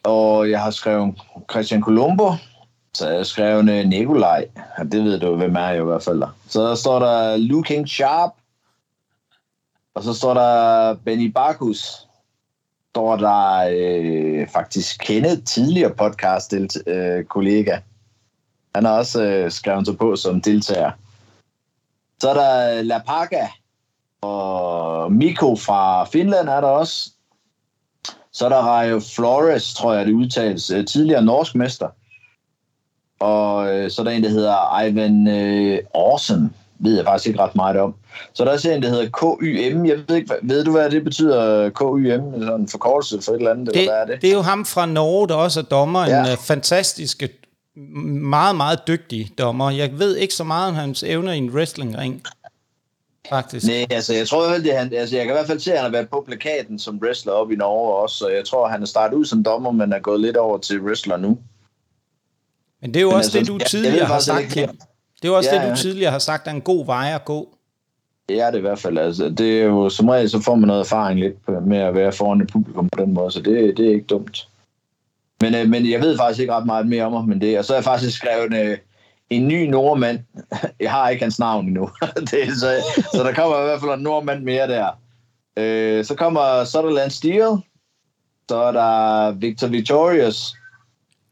og 0.03 0.51
jeg 0.51 0.61
har 0.61 0.71
skrevet 0.71 1.15
Christian 1.51 1.83
Colombo, 1.83 2.33
så 2.95 3.09
jeg 3.09 3.17
har 3.17 3.25
skrevet 3.25 3.71
øh, 3.71 3.87
Nikolaj, 3.87 4.49
og 4.79 4.93
det 4.93 5.05
ved 5.05 5.21
du, 5.21 5.37
hvem 5.37 5.57
er 5.57 5.69
jeg 5.69 5.79
i 5.79 5.85
hvert 5.85 6.03
fald. 6.03 6.23
Så 6.49 6.69
der 6.69 6.75
står 6.75 6.99
der 6.99 7.37
Luke 7.37 7.67
King 7.67 7.89
Sharp, 7.89 8.31
og 9.95 10.03
så 10.03 10.15
står 10.15 10.35
der 10.35 10.95
Benny 10.95 11.31
Barkus, 11.31 12.07
står 12.95 13.17
der 13.17 13.69
øh, 13.73 14.49
faktisk 14.49 15.01
kendet 15.01 15.45
tidligere 15.45 15.95
podcast-kollega. 15.95 17.75
Øh, 17.75 17.81
Han 18.75 18.85
har 18.85 18.93
også 18.99 19.23
øh, 19.23 19.51
skrevet 19.51 19.87
sig 19.87 19.99
på 19.99 20.17
som 20.17 20.41
deltager. 20.41 20.91
Så 22.21 22.31
er 22.31 22.35
der 22.35 22.83
La 22.83 22.99
Paga, 22.99 23.47
og 24.21 25.13
Miko 25.13 25.57
fra 25.57 26.05
Finland 26.05 26.49
er 26.49 26.61
der 26.61 26.69
også. 26.69 27.11
Så 28.33 28.45
er 28.45 28.49
der 28.49 28.63
Rayo 28.63 29.01
Flores, 29.15 29.75
tror 29.75 29.95
jeg 29.95 30.07
det 30.07 30.13
udtales, 30.13 30.71
øh, 30.71 30.87
tidligere 30.87 31.25
norsk 31.25 31.55
mester. 31.55 31.89
Og 33.21 33.75
øh, 33.75 33.91
så 33.91 34.03
er 34.03 34.05
der 34.05 34.13
en, 34.13 34.23
der 34.23 34.29
hedder 34.29 34.81
Ivan 34.81 35.29
øh, 35.29 35.79
Awesome, 35.95 36.51
ved 36.79 36.97
jeg 36.97 37.05
faktisk 37.05 37.27
ikke 37.27 37.41
ret 37.41 37.57
meget 37.57 37.77
om. 37.77 37.95
Så 38.35 38.43
er 38.43 38.45
der 38.45 38.53
også 38.53 38.71
en, 38.71 38.83
der 38.83 38.89
hedder 38.89 39.09
KYM. 39.09 39.87
Jeg 39.87 39.99
ved 40.09 40.17
ikke, 40.17 40.35
ved 40.43 40.65
du, 40.65 40.71
hvad 40.71 40.91
det 40.91 41.05
betyder, 41.05 41.71
KYM? 41.71 42.43
Sådan 42.43 42.61
en 42.61 42.69
forkortelse 42.69 43.23
for 43.23 43.33
et 43.33 43.39
eller 43.39 43.51
andet, 43.51 43.67
det, 43.67 43.77
eller 43.77 43.93
hvad 43.93 44.03
er 44.03 44.07
det? 44.07 44.23
Det 44.23 44.31
er 44.31 44.35
jo 44.35 44.43
ham 44.43 44.65
fra 44.65 44.87
Norge, 44.87 45.29
der 45.29 45.35
også 45.35 45.61
er 45.61 45.65
dommer. 45.65 46.07
Ja. 46.07 46.21
En 46.21 46.33
uh, 46.33 46.39
fantastisk, 46.39 47.23
meget, 48.21 48.57
meget 48.57 48.79
dygtig 48.89 49.31
dommer. 49.39 49.71
Jeg 49.71 49.99
ved 49.99 50.17
ikke 50.17 50.35
så 50.35 50.45
meget 50.45 50.69
om 50.69 50.75
hans 50.75 51.03
evner 51.03 51.33
i 51.33 51.39
en 51.39 51.51
wrestlingring. 51.51 52.23
Faktisk. 53.29 53.67
Nej, 53.67 53.87
altså 53.91 54.15
jeg 54.15 54.29
tror 54.29 54.49
det 54.49 54.77
han, 54.77 54.93
altså 54.95 55.17
jeg 55.17 55.25
kan 55.25 55.35
i 55.35 55.37
hvert 55.37 55.47
fald 55.47 55.61
se, 55.61 55.73
at 55.73 55.79
han 55.79 55.85
har 55.85 55.93
været 55.93 56.09
på 56.09 56.25
plakaten 56.27 56.79
som 56.79 56.99
wrestler 57.03 57.33
op 57.33 57.51
i 57.51 57.57
Norge 57.57 58.03
også, 58.03 58.17
så 58.17 58.29
jeg 58.29 58.45
tror, 58.45 58.69
han 58.69 58.83
er 58.83 58.87
startet 58.87 59.17
ud 59.17 59.25
som 59.25 59.45
dommer, 59.45 59.71
men 59.71 59.93
er 59.93 59.99
gået 59.99 60.21
lidt 60.21 60.37
over 60.37 60.59
til 60.59 60.81
wrestler 60.81 61.17
nu. 61.17 61.39
Men 62.81 62.95
det 62.95 63.01
er 63.01 63.03
jo 63.03 63.09
men 63.09 63.17
også 63.17 63.39
altså, 63.39 63.53
det, 63.53 63.61
du 63.61 63.69
tidligere 63.69 63.97
jeg, 63.97 64.07
har 64.07 64.19
sagt, 64.19 64.49
Kim. 64.53 64.69
Det 65.25 65.29
er 65.29 65.33
jo 65.33 65.37
også 65.37 65.55
ja, 65.55 65.63
det, 65.63 65.71
du 65.71 65.77
tidligere 65.77 66.11
har 66.11 66.19
sagt, 66.19 66.47
er 66.47 66.51
en 66.51 66.61
god 66.61 66.87
vej 66.87 67.13
at 67.15 67.25
gå. 67.25 67.49
Det 68.29 68.41
er 68.41 68.51
det 68.51 68.59
i 68.59 68.61
hvert 68.61 68.79
fald. 68.79 68.99
Altså, 68.99 69.29
det 69.29 69.61
er 69.61 69.65
jo, 69.65 69.89
som 69.89 70.09
regel, 70.09 70.31
så 70.31 70.41
får 70.41 70.55
man 70.55 70.67
noget 70.67 70.81
erfaring 70.81 71.21
lidt 71.21 71.67
med 71.67 71.79
at 71.79 71.95
være 71.95 72.13
foran 72.13 72.41
et 72.41 72.51
publikum 72.53 72.89
på 72.89 73.05
den 73.05 73.15
måde, 73.15 73.31
så 73.31 73.41
det, 73.41 73.77
det 73.77 73.87
er 73.87 73.91
ikke 73.91 74.07
dumt. 74.07 74.49
Men, 75.41 75.55
øh, 75.55 75.69
men 75.69 75.91
jeg 75.91 76.01
ved 76.01 76.17
faktisk 76.19 76.41
ikke 76.41 76.53
ret 76.53 76.67
meget 76.67 76.87
mere 76.87 77.05
om 77.05 77.13
ham, 77.13 77.25
men 77.25 77.41
det. 77.41 77.59
Og 77.59 77.65
så 77.65 77.73
har 77.73 77.77
jeg 77.77 77.85
faktisk 77.85 78.17
skrevet 78.17 78.55
øh, 78.55 78.79
en 79.31 79.49
ny 79.49 79.69
nordmand. 79.69 80.19
Jeg 80.81 80.91
har 80.91 81.09
ikke 81.09 81.23
hans 81.23 81.39
navn 81.39 81.67
endnu. 81.67 81.91
det, 82.31 82.59
så, 82.61 82.85
så 83.15 83.23
der 83.23 83.35
kommer 83.35 83.61
i 83.61 83.65
hvert 83.65 83.81
fald 83.81 83.93
en 83.93 84.01
nordmand 84.01 84.43
mere 84.43 84.69
der. 84.69 84.91
Øh, 85.57 86.05
så 86.05 86.15
kommer 86.15 86.65
Sutherland 86.65 87.11
Steel. 87.11 87.57
Så 88.49 88.57
er 88.57 88.73
der 88.73 89.31
Victor 89.33 89.67
Victorious. 89.67 90.55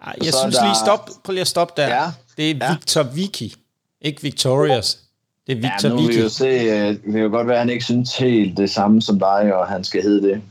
Ej, 0.06 0.14
jeg 0.24 0.34
synes 0.34 0.56
der... 0.56 0.64
lige, 0.64 0.76
stop, 0.84 1.10
prøv 1.24 1.32
lige 1.32 1.40
at 1.40 1.46
stoppe 1.46 1.82
der. 1.82 1.88
Ja. 1.88 2.12
Det 2.36 2.50
er 2.50 2.54
ja. 2.60 2.74
Victor 2.74 3.02
Vicky, 3.02 3.52
ikke 4.02 4.22
Victorious. 4.22 4.98
Det 5.46 5.52
er 5.52 5.56
Victor 5.56 5.88
ja, 5.88 5.94
nu 5.94 6.06
vil 6.06 6.22
jo 6.22 6.28
se, 6.28 6.44
øh, 6.46 6.88
det 6.88 7.02
kan 7.02 7.20
jo 7.20 7.28
godt 7.28 7.46
være, 7.46 7.56
at 7.56 7.60
han 7.60 7.70
ikke 7.70 7.84
synes 7.84 8.16
helt 8.16 8.56
det 8.56 8.70
samme 8.70 9.02
som 9.02 9.18
dig, 9.18 9.54
og 9.54 9.66
han 9.66 9.84
skal 9.84 10.02
hedde 10.02 10.28
det. 10.28 10.42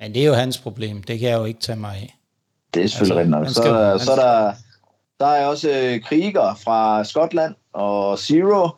Men 0.00 0.14
det 0.14 0.22
er 0.22 0.26
jo 0.26 0.34
hans 0.34 0.58
problem. 0.58 1.02
Det 1.02 1.18
kan 1.18 1.28
jeg 1.28 1.38
jo 1.38 1.44
ikke 1.44 1.60
tage 1.60 1.78
mig 1.78 1.96
af. 1.96 2.18
Det 2.74 2.84
er 2.84 2.88
selvfølgelig 2.88 3.34
altså, 3.34 3.38
rigtigt 3.38 3.64
nok. 3.64 3.64
Så, 3.64 3.74
der, 3.74 3.98
så 3.98 4.16
der, 4.16 4.52
der 5.20 5.26
er 5.26 5.46
også 5.46 5.70
øh, 5.70 6.00
Kriger 6.00 6.54
fra 6.64 7.04
Skotland 7.04 7.54
og 7.72 8.18
Zero. 8.18 8.68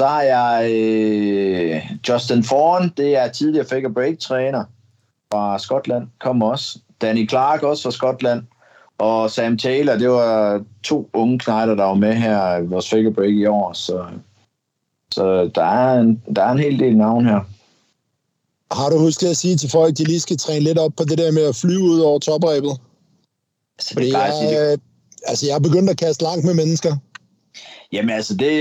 Der 0.00 0.06
har 0.06 0.22
jeg 0.22 0.70
øh, 0.72 1.82
Justin 2.08 2.44
Fawn, 2.44 2.92
det 2.96 3.16
er 3.16 3.28
tidligere 3.28 3.66
fake 3.66 3.90
break 3.90 4.18
træner 4.18 4.64
fra 5.32 5.58
Skotland, 5.58 6.08
kommer 6.20 6.50
også. 6.50 6.78
Danny 7.00 7.28
Clark 7.28 7.62
også 7.62 7.82
fra 7.82 7.90
Skotland. 7.90 8.42
Og 8.98 9.30
Sam 9.30 9.58
Taylor, 9.58 9.96
det 9.96 10.10
var 10.10 10.64
to 10.82 11.10
unge 11.12 11.38
knejder, 11.38 11.74
der 11.74 11.84
var 11.84 11.94
med 11.94 12.14
her 12.14 12.56
i 12.56 12.66
vores 12.66 12.90
fake 12.90 13.10
break 13.10 13.34
i 13.34 13.46
år. 13.46 13.72
Så, 13.72 14.04
så 15.10 15.50
der, 15.54 15.64
er 15.64 16.00
en, 16.00 16.22
der 16.36 16.42
er 16.42 16.52
en 16.52 16.58
hel 16.58 16.78
del 16.78 16.96
navn 16.96 17.26
her. 17.26 17.40
Har 18.70 18.90
du 18.90 18.98
husket 18.98 19.26
at 19.28 19.36
sige 19.36 19.56
til 19.56 19.70
folk, 19.70 19.90
at 19.92 19.98
de 19.98 20.04
lige 20.04 20.20
skal 20.20 20.36
træne 20.36 20.64
lidt 20.64 20.78
op 20.78 20.92
på 20.96 21.04
det 21.04 21.18
der 21.18 21.32
med 21.32 21.42
at 21.42 21.56
flyve 21.56 21.80
ud 21.80 22.00
over 22.00 22.18
toprebet? 22.18 22.70
Altså, 23.78 23.92
Fordi 23.92 24.12
jeg, 24.12 24.32
jeg, 24.42 24.78
altså, 25.26 25.46
jeg 25.46 25.54
er 25.54 25.58
begyndt 25.58 25.90
at 25.90 25.98
kaste 25.98 26.22
langt 26.22 26.44
med 26.44 26.54
mennesker. 26.54 26.96
Jamen 27.94 28.10
altså, 28.10 28.34
det, 28.34 28.52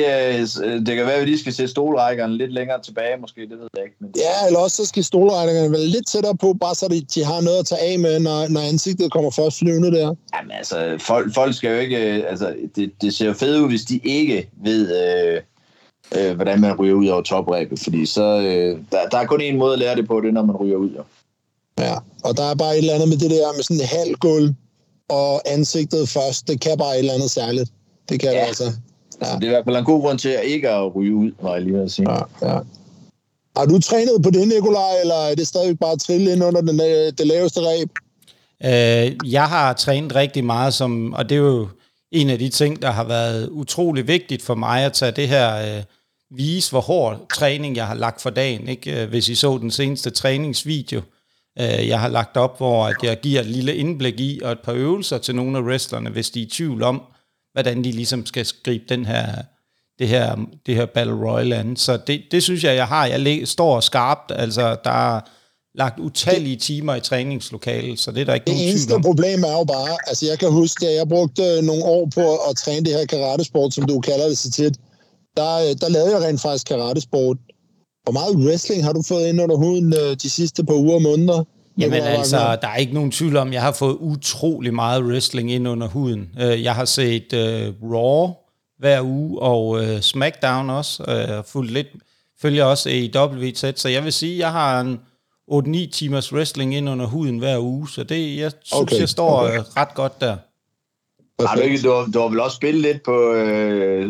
øh, 0.64 0.86
det 0.86 0.96
kan 0.96 1.06
være, 1.06 1.14
at 1.14 1.22
vi 1.22 1.26
lige 1.26 1.40
skal 1.40 1.54
se 1.54 1.68
stolrækkerne 1.68 2.38
lidt 2.38 2.54
længere 2.54 2.82
tilbage, 2.82 3.18
måske, 3.22 3.42
det 3.42 3.50
ved 3.50 3.68
jeg 3.76 3.84
ikke. 3.84 3.96
Men... 4.00 4.12
Ja, 4.16 4.48
eller 4.48 4.60
også 4.60 4.78
så 4.78 4.86
skal 4.86 5.04
stolrækkerne 5.04 5.72
være 5.72 5.88
lidt 5.88 6.08
tættere 6.08 6.38
på, 6.38 6.54
bare 6.54 6.76
så 6.76 6.88
de, 6.88 7.02
de 7.02 7.24
har 7.24 7.42
noget 7.42 7.60
at 7.60 7.66
tage 7.66 7.82
af 7.82 8.00
med, 8.00 8.20
når, 8.20 8.48
når 8.48 8.62
ansigtet 8.62 9.12
kommer 9.12 9.32
først 9.32 9.60
flyvende 9.60 9.92
der. 9.92 10.16
Jamen 10.36 10.52
altså, 10.52 10.98
folk, 11.00 11.34
folk 11.34 11.56
skal 11.56 11.70
jo 11.70 11.78
ikke, 11.78 11.98
øh, 11.98 12.24
altså, 12.28 12.56
det, 12.76 12.92
det 13.02 13.14
ser 13.14 13.26
jo 13.26 13.34
fedt 13.34 13.62
ud, 13.62 13.68
hvis 13.70 13.82
de 13.82 14.00
ikke 14.04 14.50
ved, 14.64 14.82
øh, 15.04 15.42
øh, 16.18 16.36
hvordan 16.36 16.62
man 16.62 16.80
ryger 16.80 16.94
ud 16.94 17.08
over 17.08 17.22
topræbet, 17.22 17.80
fordi 17.80 18.06
så, 18.06 18.24
øh, 18.24 18.80
der, 18.92 19.10
der 19.12 19.18
er 19.18 19.26
kun 19.26 19.42
en 19.42 19.58
måde 19.58 19.74
at 19.74 19.80
lære 19.80 19.96
det 19.96 20.08
på, 20.08 20.22
det 20.22 20.28
er, 20.28 20.32
når 20.32 20.46
man 20.46 20.56
ryger 20.56 20.78
ud. 20.78 20.90
Jo. 20.90 21.04
Ja, 21.80 21.96
og 22.24 22.38
der 22.38 22.44
er 22.44 22.56
bare 22.56 22.74
et 22.74 22.78
eller 22.78 22.94
andet 22.94 23.10
med 23.10 23.18
det 23.18 23.32
der 23.32 23.54
med 23.56 23.64
sådan 23.64 23.82
en 23.82 23.88
halv 23.88 24.16
gulv 24.16 24.54
og 25.10 25.42
ansigtet 25.54 26.10
først. 26.10 26.48
Det 26.48 26.62
kan 26.62 26.78
bare 26.78 26.94
et 26.94 27.00
eller 27.00 27.14
andet 27.14 27.32
særligt. 27.32 27.70
Det 28.10 28.20
kan 28.20 28.32
ja. 28.32 28.40
det 28.40 28.48
altså. 28.48 28.72
Ja. 29.22 29.36
Det 29.36 29.44
er 29.44 29.46
i 29.46 29.50
hvert 29.50 29.66
fald 29.66 29.76
en 29.76 29.86
god 29.86 30.02
grund 30.02 30.20
til 30.20 30.30
at 30.30 30.44
ikke 30.44 30.70
at 30.70 30.96
ryge 30.96 31.16
ud, 31.16 31.32
må 31.42 31.54
jeg 31.54 31.62
lige 31.62 31.80
vil 31.80 31.90
sige. 31.90 32.12
Ja, 32.12 32.22
ja. 32.42 32.60
Har 33.58 33.66
du 33.66 33.80
trænet 33.80 34.22
på 34.24 34.30
det, 34.30 34.48
Nikolaj, 34.48 35.02
eller 35.02 35.16
er 35.16 35.36
det 35.36 35.48
stadig 35.48 35.80
bare 35.80 35.98
trille 35.98 36.32
ind 36.32 36.44
under 36.44 36.62
den, 36.62 36.82
øh, 36.82 37.14
det 37.18 37.28
laveste 37.28 37.60
ræb? 37.60 37.90
Øh, 38.66 39.32
jeg 39.32 39.46
har 39.46 39.74
trænet 39.74 40.16
rigtig 40.16 40.46
meget, 40.46 40.74
som, 40.74 41.14
og 41.14 41.30
det 41.30 41.36
er 41.36 41.40
jo 41.40 41.68
en 42.12 42.30
af 42.30 42.40
de 42.40 42.50
ting, 42.50 42.82
der 42.82 42.92
har 42.92 43.04
været 43.04 43.50
utrolig 43.50 44.08
vigtigt 44.08 44.42
for 44.42 44.56
mig 44.56 44.86
at 44.86 44.94
tage 44.94 45.12
det 45.12 45.28
her, 45.28 45.78
øh, 45.78 45.84
vise 46.36 46.72
hvor 46.72 46.82
hård 46.82 47.26
træning 47.34 47.76
jeg 47.76 47.88
har 47.88 47.96
lagt 47.96 48.22
for 48.22 48.30
dagen. 48.30 48.68
Ikke? 48.68 49.02
Øh, 49.02 49.10
hvis 49.10 49.30
I 49.30 49.36
så 49.36 49.58
den 49.58 49.72
seneste 49.72 50.10
træningsvideo, 50.10 51.02
øh, 51.60 51.88
jeg 51.88 52.00
har 52.00 52.08
lagt 52.08 52.38
op, 52.38 52.58
hvor 52.58 52.86
at 52.86 52.96
jeg 53.04 53.20
giver 53.22 53.40
et 53.40 53.48
lille 53.48 53.76
indblik 53.76 54.20
i 54.20 54.40
og 54.44 54.52
et 54.52 54.60
par 54.60 54.74
øvelser 54.74 55.18
til 55.18 55.36
nogle 55.36 55.58
af 55.58 55.62
wrestlerne, 55.62 56.10
hvis 56.10 56.30
de 56.30 56.42
er 56.42 56.46
i 56.46 56.50
tvivl 56.50 56.84
om, 56.84 57.02
hvordan 57.54 57.84
de 57.84 57.92
ligesom 57.92 58.26
skal 58.26 58.46
skrive 58.46 58.82
den 58.90 59.06
her, 59.06 59.26
det 60.00 60.08
her, 60.08 60.36
det 60.66 60.76
her 60.76 60.86
Battle 60.86 61.14
Royale 61.14 61.56
an. 61.56 61.76
Så 61.76 61.98
det, 62.08 62.22
det 62.32 62.44
synes 62.44 62.64
jeg, 62.64 62.76
jeg 62.76 62.88
har. 62.88 63.06
Jeg 63.06 63.48
står 63.48 63.80
skarpt, 63.80 64.32
altså 64.36 64.78
der 64.84 65.16
er 65.16 65.22
lagt 65.76 66.00
utallige 66.00 66.56
timer 66.56 66.96
i 66.96 67.00
træningslokalet, 67.00 68.00
så 68.00 68.12
det 68.12 68.22
er 68.22 68.26
der 68.26 68.34
ikke 68.34 68.46
det 68.46 68.54
nogen 68.54 68.70
eneste 68.70 68.94
problem 69.02 69.44
er 69.44 69.58
jo 69.60 69.64
bare, 69.64 69.98
altså 70.08 70.26
jeg 70.26 70.40
kan 70.40 70.52
huske, 70.52 70.88
at 70.88 70.96
jeg 70.96 71.08
brugte 71.10 71.62
nogle 71.62 71.84
år 71.84 72.10
på 72.16 72.36
at 72.50 72.56
træne 72.58 72.86
det 72.86 72.94
her 72.94 73.06
karatesport, 73.06 73.74
som 73.74 73.84
du 73.86 74.00
kalder 74.00 74.28
det 74.28 74.38
så 74.38 74.52
tit. 74.52 74.76
Der, 75.38 75.74
der 75.82 75.90
lavede 75.90 76.12
jeg 76.16 76.22
rent 76.28 76.42
faktisk 76.42 76.68
karatesport. 76.68 77.38
Hvor 78.04 78.12
meget 78.12 78.36
wrestling 78.36 78.84
har 78.84 78.94
du 78.94 79.02
fået 79.02 79.28
ind 79.28 79.42
under 79.42 79.56
huden 79.56 79.94
øh, 79.94 80.16
de 80.24 80.30
sidste 80.30 80.66
par 80.66 80.74
uger 80.74 80.96
og 80.96 81.02
måneder? 81.02 81.44
Jamen 81.78 82.02
altså, 82.02 82.58
der 82.62 82.68
er 82.68 82.76
ikke 82.76 82.94
nogen 82.94 83.12
tvivl 83.12 83.38
om, 83.38 83.54
jeg 83.54 83.62
har 83.62 83.72
fået 83.72 83.98
utrolig 84.00 84.74
meget 84.74 85.04
wrestling 85.04 85.52
ind 85.52 85.68
under 85.68 85.88
huden. 85.88 86.30
Øh, 86.42 86.64
jeg 86.64 86.76
har 86.76 86.86
set 86.86 87.34
uh, 87.34 87.92
Raw 87.94 88.34
hver 88.80 89.02
uge, 89.02 89.42
og 89.42 89.68
uh, 89.68 90.00
SmackDown 90.02 90.70
også. 90.70 91.04
Uh, 91.08 91.46
fuldt 91.46 91.72
lidt, 91.72 91.88
følger 92.42 92.66
også 92.66 92.90
AEW 92.90 93.52
tæt, 93.56 93.80
så 93.80 93.90
jeg 93.90 94.04
vil 94.04 94.14
sige, 94.14 94.40
jeg 94.40 94.52
har 94.52 94.82
en 94.82 95.00
8-9 95.52 95.90
timers 95.92 96.34
wrestling 96.34 96.76
ind 96.76 96.90
under 96.90 97.06
huden 97.06 97.38
hver 97.40 97.60
uge, 97.60 97.90
så 97.90 98.04
det, 98.04 98.38
jeg 98.38 98.52
synes, 98.64 98.82
okay. 98.82 99.00
jeg 99.00 99.10
står 99.10 99.44
okay. 99.44 99.60
ret 99.78 99.94
godt 99.96 100.22
der. 100.22 100.38
Har 101.48 101.56
du, 101.56 101.62
ikke, 101.62 101.82
du, 101.82 101.92
har, 101.92 102.06
du 102.14 102.20
har 102.20 102.28
vel 102.28 102.40
også 102.40 102.56
spillet 102.56 102.82
lidt 102.82 103.04
på 103.04 103.34
øh, 103.34 104.10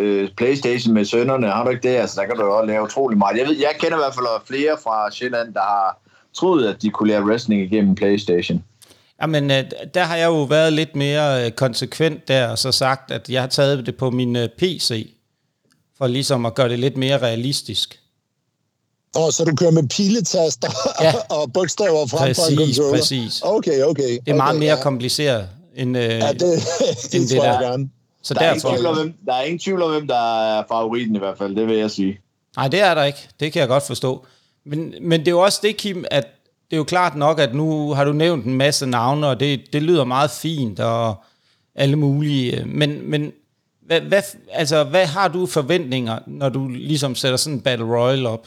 øh, 0.00 0.28
Playstation 0.36 0.94
med 0.94 1.04
sønnerne, 1.04 1.50
har 1.50 1.64
du 1.64 1.70
ikke 1.70 1.88
det? 1.88 1.96
Altså, 1.96 2.20
der 2.20 2.26
kan 2.26 2.36
du 2.36 2.44
jo 2.44 2.56
også 2.56 2.66
lave 2.66 2.82
utrolig 2.82 3.18
meget. 3.18 3.38
Jeg, 3.38 3.46
ved, 3.46 3.56
jeg 3.56 3.70
kender 3.80 3.96
i 3.96 4.00
hvert 4.00 4.14
fald 4.14 4.26
flere 4.46 4.76
fra 4.82 5.10
Sjælland, 5.10 5.54
der 5.54 5.60
har 5.60 5.98
troet, 6.34 6.66
at 6.66 6.82
de 6.82 6.90
kunne 6.90 7.08
lære 7.08 7.24
wrestling 7.24 7.62
igennem 7.62 7.94
Playstation. 7.94 8.64
Jamen, 9.22 9.50
øh, 9.50 9.64
der 9.94 10.04
har 10.04 10.16
jeg 10.16 10.26
jo 10.26 10.42
været 10.42 10.72
lidt 10.72 10.96
mere 10.96 11.46
øh, 11.46 11.52
konsekvent 11.52 12.28
der, 12.28 12.48
og 12.48 12.58
så 12.58 12.72
sagt, 12.72 13.10
at 13.10 13.28
jeg 13.28 13.40
har 13.40 13.48
taget 13.48 13.86
det 13.86 13.96
på 13.96 14.10
min 14.10 14.36
øh, 14.36 14.48
PC, 14.58 15.12
for 15.98 16.06
ligesom 16.06 16.46
at 16.46 16.54
gøre 16.54 16.68
det 16.68 16.78
lidt 16.78 16.96
mere 16.96 17.18
realistisk. 17.18 17.98
Og 19.14 19.32
så 19.32 19.44
du 19.44 19.56
kører 19.56 19.70
med 19.70 19.88
piletaster 19.88 20.68
ja. 21.00 21.12
og 21.36 21.52
bogstaver 21.52 22.06
frem 22.06 22.20
præcis, 22.20 22.44
for 22.44 22.62
en 22.62 22.74
controller? 22.74 22.98
Præcis, 22.98 23.42
Okay, 23.42 23.82
okay. 23.82 24.18
Det 24.26 24.32
er 24.32 24.34
meget 24.34 24.58
mere 24.58 24.76
ja. 24.76 24.82
kompliceret 24.82 25.48
end, 25.74 25.96
øh, 25.96 26.04
ja, 26.04 26.32
det, 26.32 26.40
det, 26.40 27.14
end 27.14 27.22
det 27.28 27.36
tror 27.36 27.44
der. 27.44 27.52
jeg 27.52 27.60
gerne. 27.60 27.90
Så 28.22 28.34
der, 28.34 28.40
er 28.40 28.52
derfor, 28.52 28.68
ingen 28.68 28.82
tvivl 28.82 28.86
om, 28.86 28.96
hvem, 28.96 29.14
der 29.26 29.34
er 29.34 29.42
ingen 29.42 29.58
tvivl 29.58 29.82
om, 29.82 29.90
hvem 29.90 30.06
der 30.08 30.42
er 30.58 30.64
favoritten 30.68 31.16
i 31.16 31.18
hvert 31.18 31.38
fald, 31.38 31.56
det 31.56 31.66
vil 31.66 31.76
jeg 31.76 31.90
sige. 31.90 32.18
Nej, 32.56 32.68
det 32.68 32.80
er 32.80 32.94
der 32.94 33.04
ikke. 33.04 33.28
Det 33.40 33.52
kan 33.52 33.60
jeg 33.60 33.68
godt 33.68 33.82
forstå. 33.82 34.26
Men, 34.64 34.94
men 35.00 35.20
det 35.20 35.28
er 35.28 35.32
jo 35.32 35.40
også 35.40 35.60
det, 35.62 35.76
Kim, 35.76 36.04
at 36.10 36.26
det 36.70 36.76
er 36.76 36.78
jo 36.78 36.84
klart 36.84 37.16
nok, 37.16 37.38
at 37.38 37.54
nu 37.54 37.92
har 37.92 38.04
du 38.04 38.12
nævnt 38.12 38.44
en 38.44 38.54
masse 38.54 38.86
navne, 38.86 39.26
og 39.26 39.40
det, 39.40 39.72
det 39.72 39.82
lyder 39.82 40.04
meget 40.04 40.30
fint, 40.30 40.80
og 40.80 41.24
alle 41.74 41.96
mulige. 41.96 42.60
Øh, 42.60 42.66
men, 42.68 43.10
men 43.10 43.32
hvad, 43.80 44.00
hvad, 44.00 44.22
altså, 44.52 44.84
hvad 44.84 45.06
har 45.06 45.28
du 45.28 45.46
forventninger, 45.46 46.18
når 46.26 46.48
du 46.48 46.68
ligesom 46.68 47.14
sætter 47.14 47.36
sådan 47.36 47.56
en 47.56 47.62
Battle 47.62 47.86
Royale 47.86 48.28
op? 48.28 48.46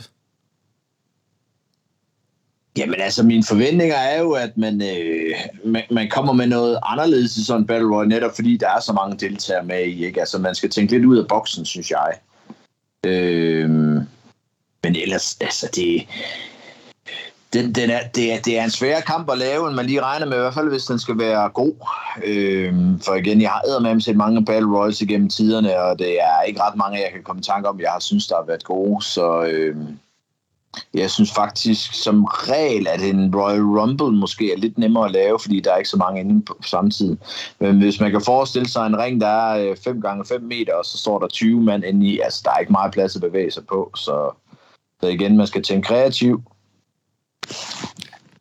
Jamen 2.77 3.01
altså, 3.01 3.23
mine 3.23 3.43
forventninger 3.43 3.95
er 3.95 4.21
jo, 4.21 4.31
at 4.31 4.57
man, 4.57 4.81
øh, 4.81 5.35
man, 5.65 5.83
man 5.91 6.09
kommer 6.09 6.33
med 6.33 6.47
noget 6.47 6.79
anderledes 6.83 7.37
i 7.37 7.45
sådan 7.45 7.61
en 7.61 7.67
Battle 7.67 7.95
Royale, 7.95 8.09
netop 8.09 8.35
fordi 8.35 8.57
der 8.57 8.69
er 8.69 8.79
så 8.79 8.93
mange 8.93 9.17
deltagere 9.17 9.65
med 9.65 9.85
i. 9.85 10.05
Ikke? 10.05 10.19
Altså, 10.19 10.37
man 10.37 10.55
skal 10.55 10.69
tænke 10.69 10.91
lidt 10.91 11.05
ud 11.05 11.17
af 11.17 11.27
boksen, 11.27 11.65
synes 11.65 11.91
jeg. 11.91 12.13
Øh, 13.05 14.01
men 14.85 14.95
ellers, 14.95 15.37
altså, 15.41 15.69
det, 15.75 16.07
den, 17.53 17.75
den 17.75 17.89
er, 17.89 17.99
det, 18.15 18.33
er, 18.33 18.41
det 18.41 18.59
er 18.59 18.63
en 18.63 18.71
svær 18.71 18.99
kamp 18.99 19.31
at 19.31 19.37
lave, 19.37 19.67
end 19.67 19.75
man 19.75 19.85
lige 19.85 20.01
regner 20.01 20.25
med, 20.25 20.37
i 20.37 20.39
hvert 20.39 20.53
fald 20.53 20.69
hvis 20.69 20.85
den 20.85 20.99
skal 20.99 21.17
være 21.17 21.49
god. 21.49 21.73
Øhm, 22.23 22.99
for 22.99 23.13
igen, 23.13 23.41
jeg 23.41 23.49
har 23.49 23.79
med 23.79 24.01
set 24.01 24.15
mange 24.15 24.45
Battle 24.45 24.77
Royals 24.77 25.01
igennem 25.01 25.29
tiderne, 25.29 25.79
og 25.81 25.99
det 25.99 26.21
er 26.21 26.41
ikke 26.41 26.61
ret 26.61 26.75
mange, 26.75 27.01
jeg 27.01 27.11
kan 27.13 27.23
komme 27.23 27.39
i 27.39 27.43
tanke 27.43 27.69
om, 27.69 27.79
jeg 27.79 27.91
har 27.91 27.99
synes, 27.99 28.27
der 28.27 28.35
har 28.35 28.45
været 28.45 28.63
gode. 28.63 29.03
Så 29.03 29.43
øhm, 29.43 29.97
jeg 30.93 31.11
synes 31.11 31.33
faktisk, 31.33 31.93
som 32.03 32.25
regel, 32.25 32.87
at 32.87 33.01
en 33.01 33.35
Royal 33.35 33.61
Rumble 33.61 34.11
måske 34.11 34.53
er 34.53 34.57
lidt 34.57 34.77
nemmere 34.77 35.05
at 35.05 35.11
lave, 35.11 35.39
fordi 35.39 35.59
der 35.59 35.71
er 35.71 35.77
ikke 35.77 35.89
så 35.89 35.97
mange 35.97 36.19
inde 36.19 36.45
på 36.45 36.57
samme 36.65 36.91
tid. 36.91 37.17
Men 37.59 37.77
hvis 37.77 37.99
man 37.99 38.11
kan 38.11 38.21
forestille 38.21 38.69
sig 38.69 38.87
en 38.87 38.97
ring, 38.97 39.21
der 39.21 39.27
er 39.27 39.69
øh, 39.69 39.77
5 39.83 40.01
gange 40.01 40.25
5 40.25 40.41
meter, 40.41 40.73
og 40.73 40.85
så 40.85 40.97
står 40.97 41.19
der 41.19 41.27
20 41.27 41.61
mand 41.61 41.83
inde 41.83 42.07
i, 42.07 42.19
altså 42.19 42.41
der 42.45 42.51
er 42.51 42.57
ikke 42.57 42.71
meget 42.71 42.93
plads 42.93 43.15
at 43.15 43.21
bevæge 43.21 43.51
sig 43.51 43.65
på, 43.67 43.91
så, 43.95 44.35
så 45.05 45.09
igen, 45.09 45.37
man 45.37 45.47
skal 45.47 45.63
tænke 45.63 45.87
kreativ, 45.87 46.41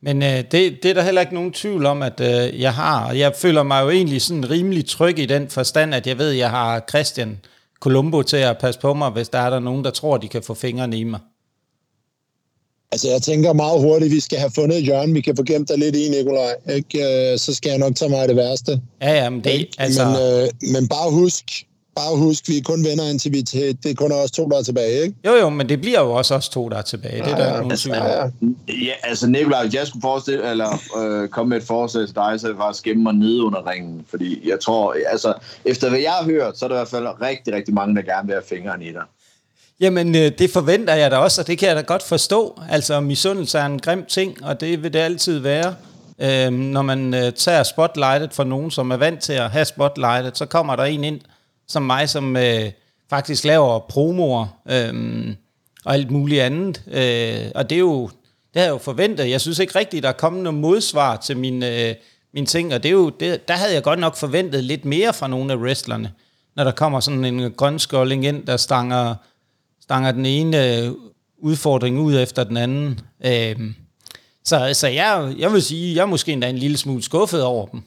men 0.06 0.22
øh, 0.22 0.36
det, 0.52 0.82
det 0.82 0.84
er 0.84 0.94
der 0.94 1.02
heller 1.02 1.20
ikke 1.20 1.34
nogen 1.34 1.52
tvivl 1.52 1.86
om, 1.86 2.02
at 2.02 2.20
øh, 2.20 2.60
jeg 2.60 2.74
har. 2.74 3.06
Og 3.08 3.18
jeg 3.18 3.32
føler 3.36 3.62
mig 3.62 3.82
jo 3.82 3.90
egentlig 3.90 4.22
sådan 4.22 4.50
rimelig 4.50 4.86
tryg 4.86 5.18
i 5.18 5.26
den 5.26 5.48
forstand, 5.48 5.94
at 5.94 6.06
jeg 6.06 6.18
ved, 6.18 6.30
at 6.30 6.38
jeg 6.38 6.50
har 6.50 6.84
Christian 6.88 7.38
Colombo 7.80 8.22
til 8.22 8.36
at 8.36 8.58
passe 8.58 8.80
på 8.80 8.94
mig, 8.94 9.10
hvis 9.10 9.28
der 9.28 9.38
er 9.38 9.50
der 9.50 9.60
nogen, 9.60 9.84
der 9.84 9.90
tror, 9.90 10.16
de 10.16 10.28
kan 10.28 10.42
få 10.42 10.54
fingrene 10.54 10.98
i 10.98 11.04
mig. 11.04 11.20
Altså, 12.92 13.08
jeg 13.08 13.22
tænker 13.22 13.52
meget 13.52 13.80
hurtigt, 13.80 14.12
vi 14.12 14.20
skal 14.20 14.38
have 14.38 14.50
fundet 14.54 14.86
Jørgen, 14.86 15.14
vi 15.14 15.20
kan 15.20 15.36
få 15.36 15.42
gemt 15.42 15.68
dig 15.68 15.78
lidt 15.78 15.96
i, 15.96 16.08
Nikolaj. 16.08 16.54
Ikke? 16.70 17.32
Øh, 17.32 17.38
så 17.38 17.54
skal 17.54 17.70
jeg 17.70 17.78
nok 17.78 17.96
tage 17.96 18.10
mig 18.10 18.18
af 18.20 18.28
det 18.28 18.36
værste. 18.36 18.80
Ja, 19.02 19.22
ja, 19.22 19.30
men 19.30 19.44
det... 19.44 19.50
Ikke? 19.50 19.72
Altså... 19.78 20.04
Men, 20.04 20.42
øh, 20.42 20.72
men 20.72 20.88
bare 20.88 21.10
husk, 21.10 21.44
bare 21.96 22.16
husk, 22.16 22.48
vi 22.48 22.58
er 22.58 22.62
kun 22.62 22.84
venner, 22.84 23.10
indtil 23.10 23.32
vi 23.32 23.42
til, 23.42 23.78
det 23.82 23.90
er 23.90 23.94
kun 23.94 24.12
os 24.12 24.30
to, 24.30 24.48
der 24.48 24.58
er 24.58 24.62
tilbage, 24.62 25.02
ikke? 25.02 25.14
Jo, 25.26 25.32
jo, 25.32 25.48
men 25.48 25.68
det 25.68 25.80
bliver 25.80 26.00
jo 26.00 26.12
også 26.12 26.34
os 26.34 26.48
to, 26.48 26.68
der 26.68 26.76
er 26.76 26.82
tilbage. 26.82 27.16
Ja, 27.16 27.24
det 27.24 27.32
er 27.32 27.36
der 27.36 27.46
ja, 27.46 27.70
altså, 27.70 27.88
ja, 27.88 28.22
ja. 28.22 28.28
ja, 28.68 28.92
altså 29.02 29.26
Nikolaj, 29.26 29.62
hvis 29.62 29.74
jeg 29.74 29.86
skulle 29.86 30.02
forestille, 30.02 30.50
eller 30.50 30.80
øh, 30.98 31.28
komme 31.28 31.50
med 31.50 31.56
et 31.56 31.66
forslag 31.66 32.06
til 32.06 32.14
dig, 32.14 32.40
så 32.40 32.46
er 32.46 32.50
det 32.50 32.60
faktisk 32.60 32.84
gemme 32.84 33.02
mig 33.02 33.14
nede 33.14 33.44
under 33.44 33.70
ringen, 33.70 34.04
fordi 34.10 34.48
jeg 34.48 34.60
tror, 34.60 34.96
altså, 35.08 35.34
efter 35.64 35.88
hvad 35.88 36.00
jeg 36.00 36.12
har 36.12 36.24
hørt, 36.24 36.58
så 36.58 36.64
er 36.64 36.68
der 36.68 36.76
i 36.76 36.78
hvert 36.78 36.88
fald 36.88 37.06
rigtig, 37.22 37.54
rigtig 37.54 37.74
mange, 37.74 37.96
der 37.96 38.02
gerne 38.02 38.26
vil 38.26 38.34
have 38.34 38.44
fingeren 38.48 38.82
i 38.82 38.92
dig. 38.92 39.02
Jamen, 39.80 40.14
øh, 40.14 40.32
det 40.38 40.50
forventer 40.50 40.94
jeg 40.94 41.10
da 41.10 41.16
også, 41.16 41.40
og 41.40 41.46
det 41.46 41.58
kan 41.58 41.68
jeg 41.68 41.76
da 41.76 41.80
godt 41.80 42.02
forstå. 42.02 42.60
Altså, 42.70 43.00
misundelse 43.00 43.58
er 43.58 43.66
en 43.66 43.78
grim 43.78 44.04
ting, 44.08 44.44
og 44.44 44.60
det 44.60 44.82
vil 44.82 44.92
det 44.92 44.98
altid 44.98 45.38
være. 45.38 45.74
Øhm, 46.18 46.54
når 46.54 46.82
man 46.82 47.14
øh, 47.14 47.32
tager 47.32 47.62
spotlightet 47.62 48.32
for 48.32 48.44
nogen, 48.44 48.70
som 48.70 48.90
er 48.90 48.96
vant 48.96 49.20
til 49.20 49.32
at 49.32 49.50
have 49.50 49.64
spotlightet, 49.64 50.38
så 50.38 50.46
kommer 50.46 50.76
der 50.76 50.84
en 50.84 51.04
ind, 51.04 51.20
som 51.68 51.82
mig, 51.82 52.08
som 52.08 52.36
øh, 52.36 52.70
faktisk 53.10 53.44
laver 53.44 53.78
promoer 53.78 54.46
øh, 54.70 55.34
og 55.84 55.94
alt 55.94 56.10
muligt 56.10 56.42
andet. 56.42 56.82
Øh, 56.86 57.50
og 57.54 57.70
det 57.70 57.76
er 57.76 57.80
jo, 57.80 58.06
det 58.54 58.60
har 58.60 58.62
jeg 58.62 58.70
jo 58.70 58.78
forventet. 58.78 59.30
Jeg 59.30 59.40
synes 59.40 59.58
ikke 59.58 59.78
rigtigt, 59.78 60.02
der 60.02 60.08
er 60.08 60.12
kommet 60.12 60.42
noget 60.42 60.58
modsvar 60.58 61.16
til 61.16 61.36
min, 61.36 61.62
øh, 61.62 61.94
mine 62.34 62.46
ting, 62.46 62.74
og 62.74 62.82
det 62.82 62.88
er 62.88 62.92
jo, 62.92 63.08
det, 63.08 63.48
der 63.48 63.54
havde 63.54 63.74
jeg 63.74 63.82
godt 63.82 63.98
nok 63.98 64.16
forventet 64.16 64.64
lidt 64.64 64.84
mere 64.84 65.12
fra 65.12 65.28
nogle 65.28 65.52
af 65.52 65.56
wrestlerne, 65.56 66.12
når 66.56 66.64
der 66.64 66.70
kommer 66.70 67.00
sådan 67.00 67.24
en 67.24 67.52
grønskåling 67.52 68.26
ind, 68.26 68.46
der 68.46 68.56
stanger, 68.56 69.14
stanger 69.80 70.12
den 70.12 70.26
ene 70.26 70.78
øh, 70.78 70.90
udfordring 71.38 71.98
ud 71.98 72.20
efter 72.20 72.44
den 72.44 72.56
anden. 72.56 73.00
Øh, 73.24 73.70
så, 74.44 74.70
så 74.72 74.88
jeg, 74.88 75.34
jeg 75.38 75.52
vil 75.52 75.62
sige, 75.62 75.96
jeg 75.96 76.02
er 76.02 76.06
måske 76.06 76.32
endda 76.32 76.48
en 76.48 76.58
lille 76.58 76.76
smule 76.76 77.02
skuffet 77.02 77.42
over 77.42 77.66
dem. 77.66 77.82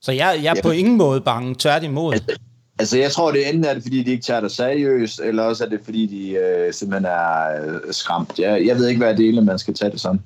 Så 0.00 0.12
jeg, 0.12 0.40
jeg 0.42 0.56
er 0.56 0.62
på 0.62 0.70
ingen 0.70 0.96
måde 0.96 1.20
bange, 1.20 1.54
tværtimod. 1.58 2.12
Altså, 2.12 2.38
Altså, 2.78 2.98
jeg 2.98 3.12
tror, 3.12 3.30
det 3.30 3.48
enten 3.48 3.64
er 3.64 3.74
det, 3.74 3.82
fordi 3.82 4.02
de 4.02 4.10
ikke 4.10 4.24
tager 4.24 4.40
det 4.40 4.52
seriøst, 4.52 5.20
eller 5.20 5.42
også 5.42 5.64
er 5.64 5.68
det, 5.68 5.80
fordi 5.84 6.06
de 6.06 6.30
øh, 6.30 6.72
simpelthen 6.72 7.04
er 7.04 7.64
øh, 7.64 7.80
skræmt. 7.90 8.38
Jeg, 8.38 8.66
jeg 8.66 8.76
ved 8.76 8.88
ikke, 8.88 8.98
hvad 8.98 9.16
dele 9.16 9.40
man 9.40 9.58
skal 9.58 9.74
tage 9.74 9.90
det 9.90 10.00
sådan. 10.00 10.20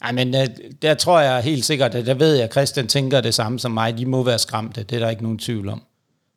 Nej, 0.00 0.12
men 0.12 0.34
øh, 0.34 0.46
der 0.82 0.94
tror 0.94 1.20
jeg 1.20 1.42
helt 1.42 1.64
sikkert, 1.64 1.94
at 1.94 2.06
der 2.06 2.14
ved 2.14 2.34
jeg, 2.34 2.44
at 2.44 2.52
Christian 2.52 2.86
tænker 2.86 3.20
det 3.20 3.34
samme 3.34 3.58
som 3.58 3.70
mig. 3.70 3.98
De 3.98 4.06
må 4.06 4.22
være 4.22 4.38
skræmte, 4.38 4.82
det 4.82 4.96
er 4.96 5.00
der 5.00 5.10
ikke 5.10 5.22
nogen 5.22 5.38
tvivl 5.38 5.68
om. 5.68 5.82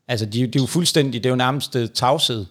Altså, 0.07 0.25
de, 0.25 0.31
de 0.31 0.57
er 0.57 0.61
jo 0.61 0.65
fuldstændig, 0.65 1.23
det 1.23 1.29
er 1.29 1.31
jo 1.31 1.35
nærmest 1.35 1.75
øh, 1.75 1.89
tavshed. 1.89 2.45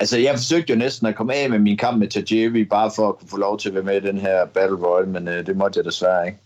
Altså, 0.00 0.18
jeg 0.18 0.34
forsøgte 0.34 0.72
jo 0.72 0.78
næsten 0.78 1.06
at 1.06 1.14
komme 1.14 1.34
af 1.34 1.50
med 1.50 1.58
min 1.58 1.76
kamp 1.76 1.98
med 1.98 2.08
Tajiri, 2.08 2.64
bare 2.64 2.90
for 2.96 3.08
at 3.08 3.18
kunne 3.18 3.28
få 3.28 3.36
lov 3.36 3.58
til 3.58 3.68
at 3.68 3.74
være 3.74 3.84
med 3.84 4.02
i 4.02 4.06
den 4.06 4.18
her 4.18 4.46
Battle 4.46 4.86
Royale, 4.86 5.08
men 5.08 5.28
øh, 5.28 5.46
det 5.46 5.56
måtte 5.56 5.78
jeg 5.78 5.84
desværre 5.84 6.26
ikke. 6.26 6.38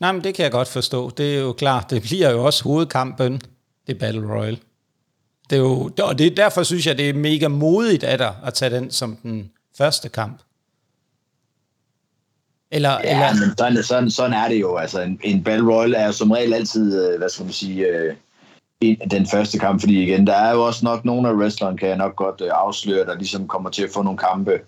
Nej, 0.00 0.12
men 0.12 0.24
det 0.24 0.34
kan 0.34 0.42
jeg 0.42 0.52
godt 0.52 0.68
forstå. 0.68 1.10
Det 1.10 1.36
er 1.36 1.40
jo 1.40 1.52
klart, 1.52 1.90
det 1.90 2.02
bliver 2.02 2.30
jo 2.30 2.44
også 2.44 2.64
hovedkampen, 2.64 3.40
det 3.86 3.98
Battle 3.98 4.34
Royale. 4.34 4.58
Det 5.50 5.56
er 5.56 5.60
jo, 5.60 5.90
og 6.02 6.18
det, 6.18 6.36
derfor 6.36 6.62
synes 6.62 6.86
jeg, 6.86 6.98
det 6.98 7.08
er 7.08 7.14
mega 7.14 7.48
modigt 7.48 8.04
af 8.04 8.18
dig 8.18 8.34
at 8.44 8.54
tage 8.54 8.76
den 8.76 8.90
som 8.90 9.16
den 9.22 9.50
første 9.78 10.08
kamp. 10.08 10.40
Eller, 12.70 12.90
ja, 12.90 13.10
eller... 13.10 13.46
men 13.46 13.58
sådan, 13.58 13.82
sådan, 13.82 14.10
sådan 14.10 14.32
er 14.32 14.48
det 14.48 14.60
jo. 14.60 14.76
Altså, 14.76 15.00
en, 15.00 15.20
en 15.24 15.44
Battle 15.44 15.72
Royale 15.72 15.96
er 15.96 16.06
jo 16.06 16.12
som 16.12 16.30
regel 16.30 16.54
altid, 16.54 17.12
øh, 17.12 17.18
hvad 17.18 17.28
skal 17.28 17.44
man 17.44 17.52
sige, 17.52 17.86
øh, 17.86 18.14
den 19.10 19.26
første 19.26 19.58
kamp, 19.58 19.80
fordi 19.80 20.02
igen, 20.02 20.26
der 20.26 20.34
er 20.34 20.52
jo 20.52 20.66
også 20.66 20.84
nok 20.84 21.04
nogle 21.04 21.28
af 21.28 21.34
wrestleren, 21.34 21.76
kan 21.76 21.88
jeg 21.88 21.96
nok 21.96 22.16
godt 22.16 22.40
øh, 22.40 22.50
afsløre, 22.52 23.06
der 23.06 23.14
ligesom 23.14 23.48
kommer 23.48 23.70
til 23.70 23.82
at 23.82 23.90
få 23.94 24.02
nogle 24.02 24.18
kampe, 24.18 24.60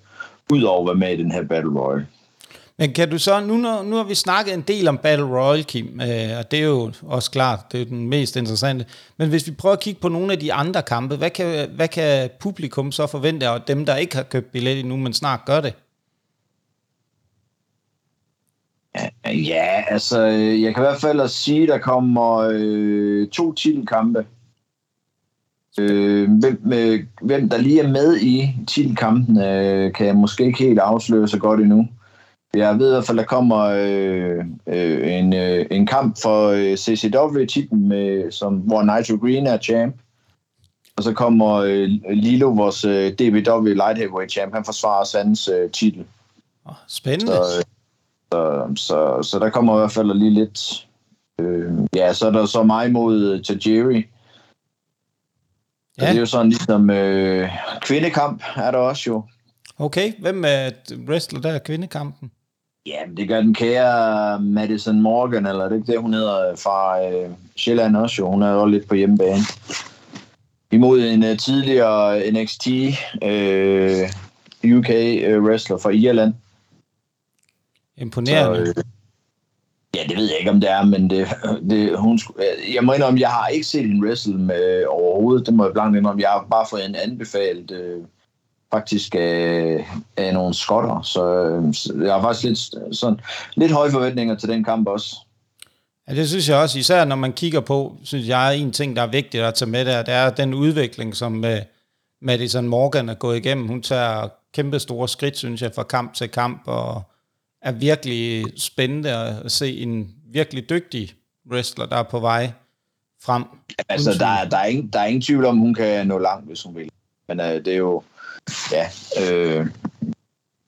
ud 0.52 0.62
over 0.62 0.80
at 0.80 0.86
være 0.86 1.08
med 1.08 1.18
i 1.18 1.22
den 1.22 1.32
her 1.32 1.42
Battle 1.42 1.80
Royale. 1.80 2.06
Men 2.82 2.92
kan 2.92 3.10
du 3.10 3.18
så, 3.18 3.40
nu, 3.40 3.56
nu 3.82 3.96
har 3.96 4.04
vi 4.04 4.14
snakket 4.14 4.54
en 4.54 4.60
del 4.60 4.88
om 4.88 4.98
Battle 4.98 5.26
Royale, 5.26 5.62
Kim, 5.62 6.00
øh, 6.00 6.38
og 6.38 6.50
det 6.50 6.58
er 6.58 6.64
jo 6.64 6.92
også 7.02 7.30
klart, 7.30 7.72
det 7.72 7.80
er 7.80 7.84
den 7.84 8.08
mest 8.08 8.36
interessante. 8.36 8.86
Men 9.16 9.28
hvis 9.28 9.46
vi 9.46 9.52
prøver 9.52 9.72
at 9.72 9.80
kigge 9.80 10.00
på 10.00 10.08
nogle 10.08 10.32
af 10.32 10.38
de 10.38 10.52
andre 10.52 10.82
kampe, 10.82 11.16
hvad 11.16 11.30
kan, 11.30 11.70
hvad 11.70 11.88
kan 11.88 12.30
publikum 12.40 12.92
så 12.92 13.06
forvente, 13.06 13.50
og 13.50 13.68
dem, 13.68 13.86
der 13.86 13.96
ikke 13.96 14.16
har 14.16 14.22
købt 14.22 14.52
billet 14.52 14.80
endnu, 14.80 14.96
men 14.96 15.12
snart 15.12 15.40
gør 15.46 15.60
det? 15.60 15.74
Ja, 19.26 19.84
altså, 19.88 20.20
jeg 20.22 20.74
kan 20.74 20.82
i 20.82 20.86
hvert 20.86 21.00
fald 21.00 21.28
sige, 21.28 21.66
der 21.66 21.78
kommer 21.78 22.50
øh, 22.52 23.28
to 23.28 23.52
titelkampe. 23.52 24.26
Øh, 25.80 26.30
hvem, 26.30 26.72
øh, 26.72 27.00
hvem 27.22 27.48
der 27.48 27.58
lige 27.58 27.80
er 27.80 27.88
med 27.88 28.16
i 28.16 28.56
titelkampen, 28.68 29.42
øh, 29.42 29.92
kan 29.92 30.06
jeg 30.06 30.16
måske 30.16 30.44
ikke 30.44 30.58
helt 30.58 30.78
afsløre 30.78 31.28
så 31.28 31.38
godt 31.38 31.60
endnu. 31.60 31.88
Jeg 32.56 32.78
ved 32.78 32.88
i 32.88 32.90
hvert 32.90 33.04
fald, 33.04 33.18
der 33.18 33.24
kommer 33.24 33.58
øh, 33.58 34.44
øh, 34.66 35.18
en, 35.18 35.34
øh, 35.34 35.66
en 35.70 35.86
kamp 35.86 36.16
for 36.22 36.48
øh, 36.48 36.76
CCW-titlen, 36.76 37.88
med, 37.88 38.30
som, 38.30 38.54
hvor 38.54 38.82
Nigel 38.82 39.18
Green 39.18 39.46
er 39.46 39.58
champ. 39.58 39.96
Og 40.96 41.02
så 41.02 41.12
kommer 41.12 41.52
øh, 41.54 41.88
Lilo, 42.10 42.48
vores 42.48 42.84
øh, 42.84 43.12
DBW 43.12 43.66
Light 43.66 43.98
Heavyweight 43.98 44.32
champ, 44.32 44.54
han 44.54 44.64
forsvarer 44.64 45.04
Sands 45.04 45.48
øh, 45.48 45.70
titel. 45.70 46.04
Oh, 46.64 46.74
spændende. 46.88 47.32
Så, 47.32 47.58
øh, 47.58 47.64
så, 48.32 48.72
så, 48.76 49.28
så 49.30 49.38
der 49.38 49.50
kommer 49.50 49.74
i 49.74 49.78
hvert 49.78 49.92
fald 49.92 50.14
lige 50.14 50.30
lidt... 50.30 50.88
Øh, 51.40 51.72
ja, 51.96 52.12
så 52.12 52.26
er 52.26 52.30
der 52.30 52.46
så 52.46 52.62
mig 52.62 52.92
mod 52.92 53.42
Tajiri. 53.42 54.06
Ja. 56.00 56.06
det 56.06 56.14
er 56.16 56.20
jo 56.20 56.26
sådan 56.26 56.48
ligesom 56.48 56.90
øh, 56.90 57.50
kvindekamp 57.82 58.42
er 58.56 58.70
der 58.70 58.78
også 58.78 59.02
jo. 59.06 59.24
Okay, 59.78 60.12
hvem 60.18 60.44
er 60.46 60.70
wrestler 61.08 61.40
der 61.40 61.58
kvindekampen? 61.58 62.30
Ja, 62.86 62.98
det 63.16 63.28
gør 63.28 63.40
den 63.40 63.54
kære 63.54 64.40
Madison 64.40 65.00
Morgan, 65.00 65.46
eller 65.46 65.68
det 65.68 65.76
ikke 65.76 65.92
det, 65.92 66.00
hun 66.00 66.14
hedder, 66.14 66.56
fra 66.56 67.06
øh, 67.08 67.30
Sjælland 67.56 67.96
også 67.96 68.16
jo. 68.18 68.30
Hun 68.30 68.42
er 68.42 68.52
jo 68.52 68.66
lidt 68.66 68.88
på 68.88 68.94
hjemmebane. 68.94 69.42
Imod 70.72 71.00
en 71.00 71.22
uh, 71.22 71.36
tidligere 71.36 72.30
NXT 72.30 72.68
øh, 73.22 74.10
UK 74.76 74.90
øh, 74.90 75.42
wrestler 75.42 75.78
fra 75.78 75.90
Irland. 75.90 76.34
Imponerende. 77.96 78.66
Så, 78.66 78.72
øh, 78.76 78.84
ja, 79.94 80.02
det 80.08 80.16
ved 80.16 80.28
jeg 80.28 80.38
ikke, 80.38 80.50
om 80.50 80.60
det 80.60 80.70
er, 80.70 80.84
men 80.84 81.10
det, 81.10 81.28
det, 81.70 81.98
hun, 81.98 82.18
jeg 82.74 82.84
må 82.84 82.92
indrømme, 82.92 83.20
jeg 83.20 83.30
har 83.30 83.46
ikke 83.46 83.66
set 83.66 83.84
en 83.84 84.04
wrestle 84.04 84.38
med 84.38 84.84
overhovedet. 84.86 85.46
Det 85.46 85.54
må 85.54 85.64
jeg 85.64 85.72
blankt 85.72 85.96
indrømme. 85.96 86.22
Jeg 86.22 86.30
har 86.30 86.46
bare 86.50 86.66
fået 86.70 86.88
en 86.88 86.94
anbefalet 86.94 87.70
øh, 87.70 88.04
faktisk 88.72 89.14
af, 89.14 89.86
af 90.16 90.34
nogle 90.34 90.54
skotter, 90.54 91.02
så, 91.02 91.22
så 91.72 91.94
jeg 92.04 92.14
har 92.14 92.22
faktisk 92.22 92.44
lidt, 92.44 92.96
sådan, 92.96 93.20
lidt 93.54 93.72
høje 93.72 93.90
forventninger 93.90 94.34
til 94.34 94.48
den 94.48 94.64
kamp 94.64 94.88
også. 94.88 95.16
Ja, 96.08 96.14
det 96.14 96.28
synes 96.28 96.48
jeg 96.48 96.56
også, 96.56 96.78
især 96.78 97.04
når 97.04 97.16
man 97.16 97.32
kigger 97.32 97.60
på, 97.60 97.96
synes 98.04 98.28
jeg, 98.28 98.56
en 98.56 98.72
ting, 98.72 98.96
der 98.96 99.02
er 99.02 99.06
vigtigt 99.06 99.44
at 99.44 99.54
tage 99.54 99.70
med 99.70 99.84
der, 99.84 100.02
det 100.02 100.14
er 100.14 100.30
den 100.30 100.54
udvikling, 100.54 101.16
som 101.16 101.44
øh, 101.44 101.58
Madison 102.22 102.68
Morgan 102.68 103.08
er 103.08 103.14
gået 103.14 103.36
igennem. 103.36 103.66
Hun 103.66 103.82
tager 103.82 104.28
kæmpe 104.54 104.78
store 104.78 105.08
skridt, 105.08 105.38
synes 105.38 105.62
jeg, 105.62 105.72
fra 105.74 105.82
kamp 105.82 106.14
til 106.14 106.28
kamp, 106.28 106.62
og 106.66 107.02
er 107.62 107.72
virkelig 107.72 108.44
spændende 108.56 109.10
at 109.10 109.52
se 109.52 109.78
en 109.78 110.10
virkelig 110.32 110.70
dygtig 110.70 111.12
wrestler, 111.50 111.86
der 111.86 111.96
er 111.96 112.02
på 112.02 112.20
vej 112.20 112.52
frem. 113.22 113.44
Altså, 113.88 114.14
der, 114.18 114.26
er, 114.26 114.48
der, 114.48 114.56
er 114.56 114.64
ingen, 114.64 114.88
der 114.88 115.00
er 115.00 115.06
ingen 115.06 115.22
tvivl 115.22 115.44
om, 115.44 115.58
hun 115.58 115.74
kan 115.74 116.06
nå 116.06 116.18
langt, 116.18 116.46
hvis 116.46 116.62
hun 116.62 116.76
vil. 116.76 116.90
Men 117.28 117.40
uh, 117.40 117.46
det 117.46 117.68
er 117.68 117.76
jo, 117.76 118.02
ja, 118.72 118.88
øh, 119.20 119.66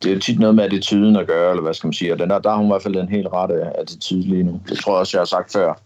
det 0.02 0.12
er 0.12 0.18
tit 0.20 0.38
noget 0.38 0.54
med 0.54 0.64
attituden 0.64 1.16
at 1.16 1.26
gøre, 1.26 1.50
eller 1.50 1.62
hvad 1.62 1.74
skal 1.74 1.86
man 1.86 1.92
sige, 1.92 2.12
og 2.12 2.18
den 2.18 2.30
der, 2.30 2.38
der 2.38 2.50
har 2.50 2.56
hun 2.56 2.66
i 2.66 2.68
hvert 2.68 2.82
fald 2.82 2.94
den 2.94 3.08
helt 3.08 3.26
rette 3.32 3.54
attitude 3.78 4.22
lige 4.22 4.42
nu. 4.42 4.60
Det 4.68 4.78
tror 4.78 4.92
jeg 4.92 5.00
også, 5.00 5.16
jeg 5.16 5.20
har 5.20 5.26
sagt 5.26 5.52
før. 5.52 5.80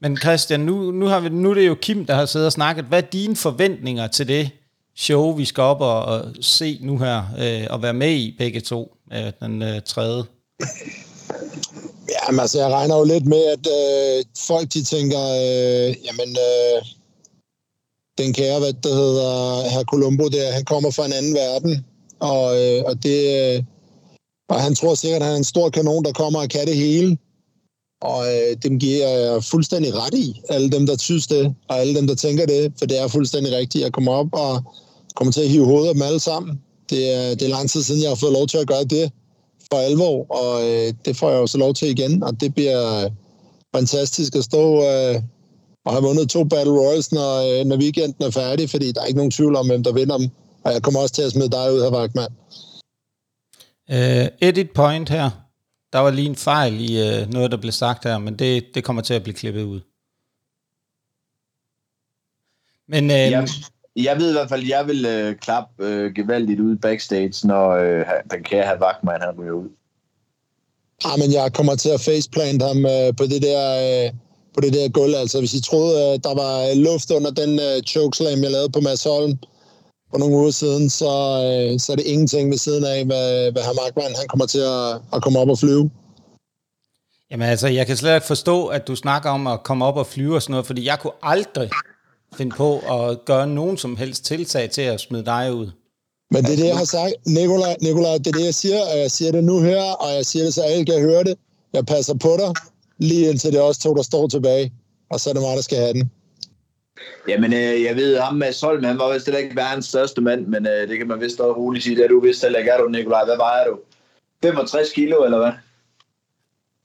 Men 0.00 0.16
Christian, 0.16 0.60
nu, 0.60 0.90
nu, 0.90 1.06
har 1.06 1.20
vi, 1.20 1.28
nu 1.28 1.50
er 1.50 1.54
det 1.54 1.66
jo 1.66 1.74
Kim, 1.74 2.06
der 2.06 2.14
har 2.14 2.26
siddet 2.26 2.46
og 2.46 2.52
snakket. 2.52 2.84
Hvad 2.84 3.02
er 3.02 3.06
dine 3.06 3.36
forventninger 3.36 4.06
til 4.06 4.28
det 4.28 4.50
show, 4.96 5.32
vi 5.32 5.44
skal 5.44 5.62
op 5.62 5.80
og, 5.80 6.04
og 6.04 6.24
se 6.40 6.78
nu 6.82 6.98
her, 6.98 7.22
øh, 7.38 7.66
og 7.70 7.82
være 7.82 7.94
med 7.94 8.12
i 8.12 8.34
begge 8.38 8.60
to, 8.60 8.96
øh, 9.12 9.32
den 9.40 9.62
øh, 9.62 9.82
tredje? 9.82 10.24
Jamen 12.26 12.40
altså, 12.40 12.58
jeg 12.58 12.70
regner 12.70 12.96
jo 12.96 13.04
lidt 13.04 13.26
med, 13.26 13.44
at 13.44 13.66
øh, 13.66 14.24
folk 14.46 14.72
de 14.74 14.82
tænker, 14.82 15.20
øh, 15.20 15.96
jamen, 16.06 16.36
øh, 16.48 16.99
den 18.18 18.32
kære, 18.32 18.58
hvad 18.58 18.72
der 18.72 18.94
hedder, 18.94 19.68
herr 19.68 19.84
Columbo 19.84 20.28
der, 20.28 20.52
han 20.52 20.64
kommer 20.64 20.90
fra 20.90 21.06
en 21.06 21.12
anden 21.12 21.34
verden, 21.34 21.84
og, 22.20 22.44
øh, 22.62 22.82
og 22.86 23.02
det, 23.02 23.20
øh, 23.40 23.62
og 24.48 24.60
han 24.60 24.74
tror 24.74 24.94
sikkert, 24.94 25.22
at 25.22 25.26
han 25.26 25.34
er 25.34 25.38
en 25.38 25.44
stor 25.44 25.70
kanon, 25.70 26.04
der 26.04 26.12
kommer 26.12 26.40
og 26.40 26.48
kan 26.48 26.66
det 26.66 26.76
hele. 26.76 27.18
Og 28.02 28.26
øh, 28.26 28.56
dem 28.62 28.78
giver 28.78 29.08
jeg 29.08 29.44
fuldstændig 29.44 29.94
ret 29.94 30.14
i, 30.14 30.40
alle 30.48 30.70
dem, 30.70 30.86
der 30.86 30.96
synes 30.98 31.26
det, 31.26 31.54
og 31.68 31.78
alle 31.80 31.94
dem, 31.94 32.06
der 32.06 32.14
tænker 32.14 32.46
det, 32.46 32.72
for 32.78 32.86
det 32.86 32.98
er 33.00 33.08
fuldstændig 33.08 33.52
rigtigt. 33.52 33.84
Jeg 33.84 33.92
kommer 33.92 34.12
op 34.12 34.26
og 34.32 34.62
kommer 35.14 35.32
til 35.32 35.40
at 35.40 35.48
hive 35.48 35.64
hovedet 35.64 35.88
af 35.88 35.94
dem 35.94 36.02
alle 36.02 36.20
sammen. 36.20 36.60
Det 36.90 37.14
er, 37.14 37.34
det 37.34 37.42
er 37.42 37.48
lang 37.48 37.70
tid 37.70 37.82
siden, 37.82 38.02
jeg 38.02 38.10
har 38.10 38.14
fået 38.14 38.32
lov 38.32 38.46
til 38.46 38.58
at 38.58 38.66
gøre 38.66 38.84
det 38.84 39.12
for 39.72 39.78
alvor, 39.78 40.26
og 40.30 40.68
øh, 40.68 40.92
det 41.04 41.16
får 41.16 41.30
jeg 41.30 41.38
jo 41.38 41.46
så 41.46 41.58
lov 41.58 41.74
til 41.74 41.88
igen, 41.90 42.22
og 42.22 42.40
det 42.40 42.54
bliver 42.54 43.04
øh, 43.04 43.10
fantastisk 43.76 44.36
at 44.36 44.44
stå 44.44 44.84
øh, 44.84 45.22
og 45.84 45.92
have 45.92 46.02
vundet 46.02 46.28
to 46.28 46.44
Battle 46.44 46.72
Royals, 46.72 47.12
når, 47.12 47.60
øh, 47.60 47.66
når 47.66 47.76
weekenden 47.76 48.26
er 48.26 48.30
færdig, 48.30 48.70
fordi 48.70 48.92
der 48.92 49.00
er 49.00 49.06
ikke 49.06 49.16
nogen 49.16 49.30
tvivl 49.30 49.56
om, 49.56 49.66
hvem 49.66 49.82
der 49.82 49.92
vinder 49.92 50.18
dem. 50.18 50.30
Og 50.64 50.72
jeg 50.72 50.82
kommer 50.82 51.00
også 51.00 51.14
til 51.14 51.22
at 51.22 51.32
smide 51.32 51.50
dig 51.50 51.72
ud 51.74 51.82
her, 51.82 51.90
Vagtmand. 51.90 52.32
Uh, 53.92 54.48
edit 54.48 54.70
point 54.70 55.08
her. 55.08 55.30
Der 55.92 55.98
var 55.98 56.10
lige 56.10 56.28
en 56.28 56.36
fejl 56.36 56.90
i 56.90 57.22
uh, 57.22 57.30
noget, 57.32 57.50
der 57.50 57.56
blev 57.56 57.72
sagt 57.72 58.04
her, 58.04 58.18
men 58.18 58.38
det, 58.38 58.64
det 58.74 58.84
kommer 58.84 59.02
til 59.02 59.14
at 59.14 59.22
blive 59.22 59.34
klippet 59.34 59.62
ud. 59.62 59.80
Men, 62.88 63.04
uh, 63.04 63.10
jeg, 63.10 63.48
jeg 63.96 64.16
ved 64.18 64.28
i 64.28 64.32
hvert 64.32 64.48
fald, 64.48 64.62
at 64.62 64.68
jeg 64.68 64.86
vil 64.86 65.28
uh, 65.28 65.36
klappe 65.36 66.04
uh, 66.04 66.14
gevaldigt 66.14 66.60
ud 66.60 66.76
backstage, 66.76 67.46
når 67.46 67.76
uh, 67.76 68.04
den 68.30 68.42
kære 68.42 68.66
have 68.66 68.80
Vagtmand 68.80 69.22
han 69.22 69.34
ryger 69.38 69.52
ud. 69.52 69.68
Ja, 71.04 71.12
ah, 71.12 71.18
men 71.18 71.32
jeg 71.32 71.52
kommer 71.52 71.74
til 71.76 71.88
at 71.88 72.00
faceplant 72.00 72.62
ham 72.62 72.76
uh, 72.76 73.16
på 73.16 73.24
det 73.24 73.42
der... 73.42 74.08
Uh, 74.08 74.16
på 74.54 74.60
det 74.60 74.72
der 74.72 74.88
gulv. 74.88 75.14
Altså, 75.14 75.38
hvis 75.38 75.54
I 75.54 75.62
troede, 75.62 76.12
at 76.12 76.24
der 76.24 76.34
var 76.34 76.74
luft 76.74 77.10
under 77.10 77.30
den 77.30 77.52
uh, 77.58 77.82
chokeslam, 77.86 78.42
jeg 78.42 78.50
lavede 78.50 78.70
på 78.70 78.80
Mads 78.80 79.04
Holm 79.04 79.38
for 80.10 80.18
nogle 80.18 80.36
uger 80.36 80.50
siden, 80.50 80.90
så, 80.90 81.12
uh, 81.72 81.80
så 81.80 81.92
er 81.92 81.96
det 81.96 82.06
ingenting 82.06 82.50
ved 82.50 82.58
siden 82.58 82.84
af, 82.84 83.04
hvad, 83.04 83.52
hvad 83.52 83.62
herr 83.62 83.82
Markmann, 83.82 84.14
han 84.16 84.28
kommer 84.28 84.46
til 84.46 84.58
at, 84.58 85.00
at 85.14 85.22
komme 85.22 85.38
op 85.38 85.48
og 85.48 85.58
flyve. 85.58 85.90
Jamen 87.30 87.48
altså, 87.48 87.68
jeg 87.68 87.86
kan 87.86 87.96
slet 87.96 88.14
ikke 88.14 88.26
forstå, 88.26 88.66
at 88.66 88.88
du 88.88 88.96
snakker 88.96 89.30
om 89.30 89.46
at 89.46 89.62
komme 89.62 89.84
op 89.84 89.96
og 89.96 90.06
flyve 90.06 90.34
og 90.34 90.42
sådan 90.42 90.52
noget, 90.52 90.66
fordi 90.66 90.86
jeg 90.86 90.98
kunne 90.98 91.18
aldrig 91.22 91.70
finde 92.34 92.56
på 92.56 92.78
at 92.78 93.24
gøre 93.24 93.46
nogen 93.46 93.76
som 93.76 93.96
helst 93.96 94.24
tiltag 94.24 94.70
til 94.70 94.82
at 94.82 95.00
smide 95.00 95.24
dig 95.24 95.54
ud. 95.54 95.70
Men 96.30 96.44
det 96.44 96.52
er 96.52 96.56
det, 96.56 96.66
jeg 96.66 96.76
har 96.76 96.84
sagt. 96.84 97.14
Nikolaj, 97.26 97.76
Nikolaj, 97.80 98.18
det 98.18 98.26
er 98.26 98.32
det, 98.32 98.44
jeg 98.44 98.54
siger, 98.54 98.80
og 98.92 98.98
jeg 98.98 99.10
siger 99.10 99.32
det 99.32 99.44
nu 99.44 99.60
her, 99.60 99.82
og 99.82 100.14
jeg 100.14 100.26
siger 100.26 100.44
det, 100.44 100.54
så 100.54 100.62
alle 100.62 100.84
kan 100.86 101.00
høre 101.00 101.24
det. 101.24 101.34
Jeg 101.72 101.86
passer 101.86 102.14
på 102.14 102.36
dig 102.38 102.54
lige 103.00 103.30
indtil 103.30 103.52
det 103.52 103.58
er 103.58 103.62
også 103.62 103.80
to, 103.80 103.94
der 103.94 104.02
står 104.02 104.28
tilbage, 104.28 104.72
og 105.10 105.20
så 105.20 105.30
er 105.30 105.34
det 105.34 105.42
mig, 105.42 105.56
der 105.56 105.62
skal 105.62 105.78
have 105.78 105.92
den. 105.92 106.10
Jamen, 107.28 107.52
øh, 107.52 107.82
jeg 107.82 107.96
ved, 107.96 108.18
ham 108.18 108.34
med 108.34 108.52
Solm, 108.52 108.84
han 108.84 108.98
var 108.98 109.12
vist 109.12 109.26
heller 109.26 109.38
ikke 109.38 109.56
verdens 109.56 109.86
største 109.86 110.20
mand, 110.20 110.46
men 110.46 110.66
øh, 110.66 110.88
det 110.88 110.98
kan 110.98 111.08
man 111.08 111.20
vist 111.20 111.40
også 111.40 111.56
roligt 111.56 111.84
sige. 111.84 111.96
Det 111.96 112.04
er 112.04 112.08
du 112.08 112.20
vist 112.20 112.42
heller 112.42 112.58
ikke, 112.58 112.70
er 112.70 112.78
du, 112.78 112.88
Nikolaj? 112.88 113.24
Hvad 113.24 113.36
vejer 113.36 113.64
du? 113.66 113.78
65 114.42 114.90
kilo, 114.92 115.24
eller 115.24 115.38
hvad? 115.38 115.52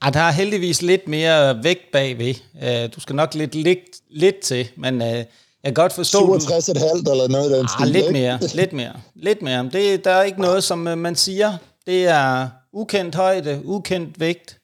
Ja, 0.05 0.09
der 0.09 0.19
er 0.19 0.31
heldigvis 0.31 0.81
lidt 0.81 1.07
mere 1.07 1.63
vægt 1.63 1.91
bagved. 1.91 2.35
Uh, 2.53 2.93
du 2.95 2.99
skal 2.99 3.15
nok 3.15 3.33
lidt, 3.33 3.55
lidt, 3.55 3.79
lidt 4.09 4.39
til, 4.39 4.67
men 4.77 5.01
uh, 5.01 5.07
jeg 5.07 5.25
kan 5.63 5.73
godt 5.73 5.93
forstå... 5.93 6.37
67,5 6.37 7.11
eller 7.11 7.27
noget 7.27 7.51
af 7.51 7.57
den 7.57 7.67
ah, 7.79 7.87
stil, 7.87 8.01
lidt 8.01 8.11
mere, 8.11 8.39
lidt 8.53 8.73
mere, 8.73 8.93
lidt 9.15 9.41
mere. 9.41 9.69
Det, 9.73 10.05
der 10.05 10.11
er 10.11 10.23
ikke 10.23 10.41
noget, 10.41 10.63
som 10.63 10.87
uh, 10.87 10.97
man 10.97 11.15
siger. 11.15 11.53
Det 11.85 12.07
er 12.07 12.47
ukendt 12.73 13.15
højde, 13.15 13.61
ukendt 13.63 14.19
vægt. 14.19 14.57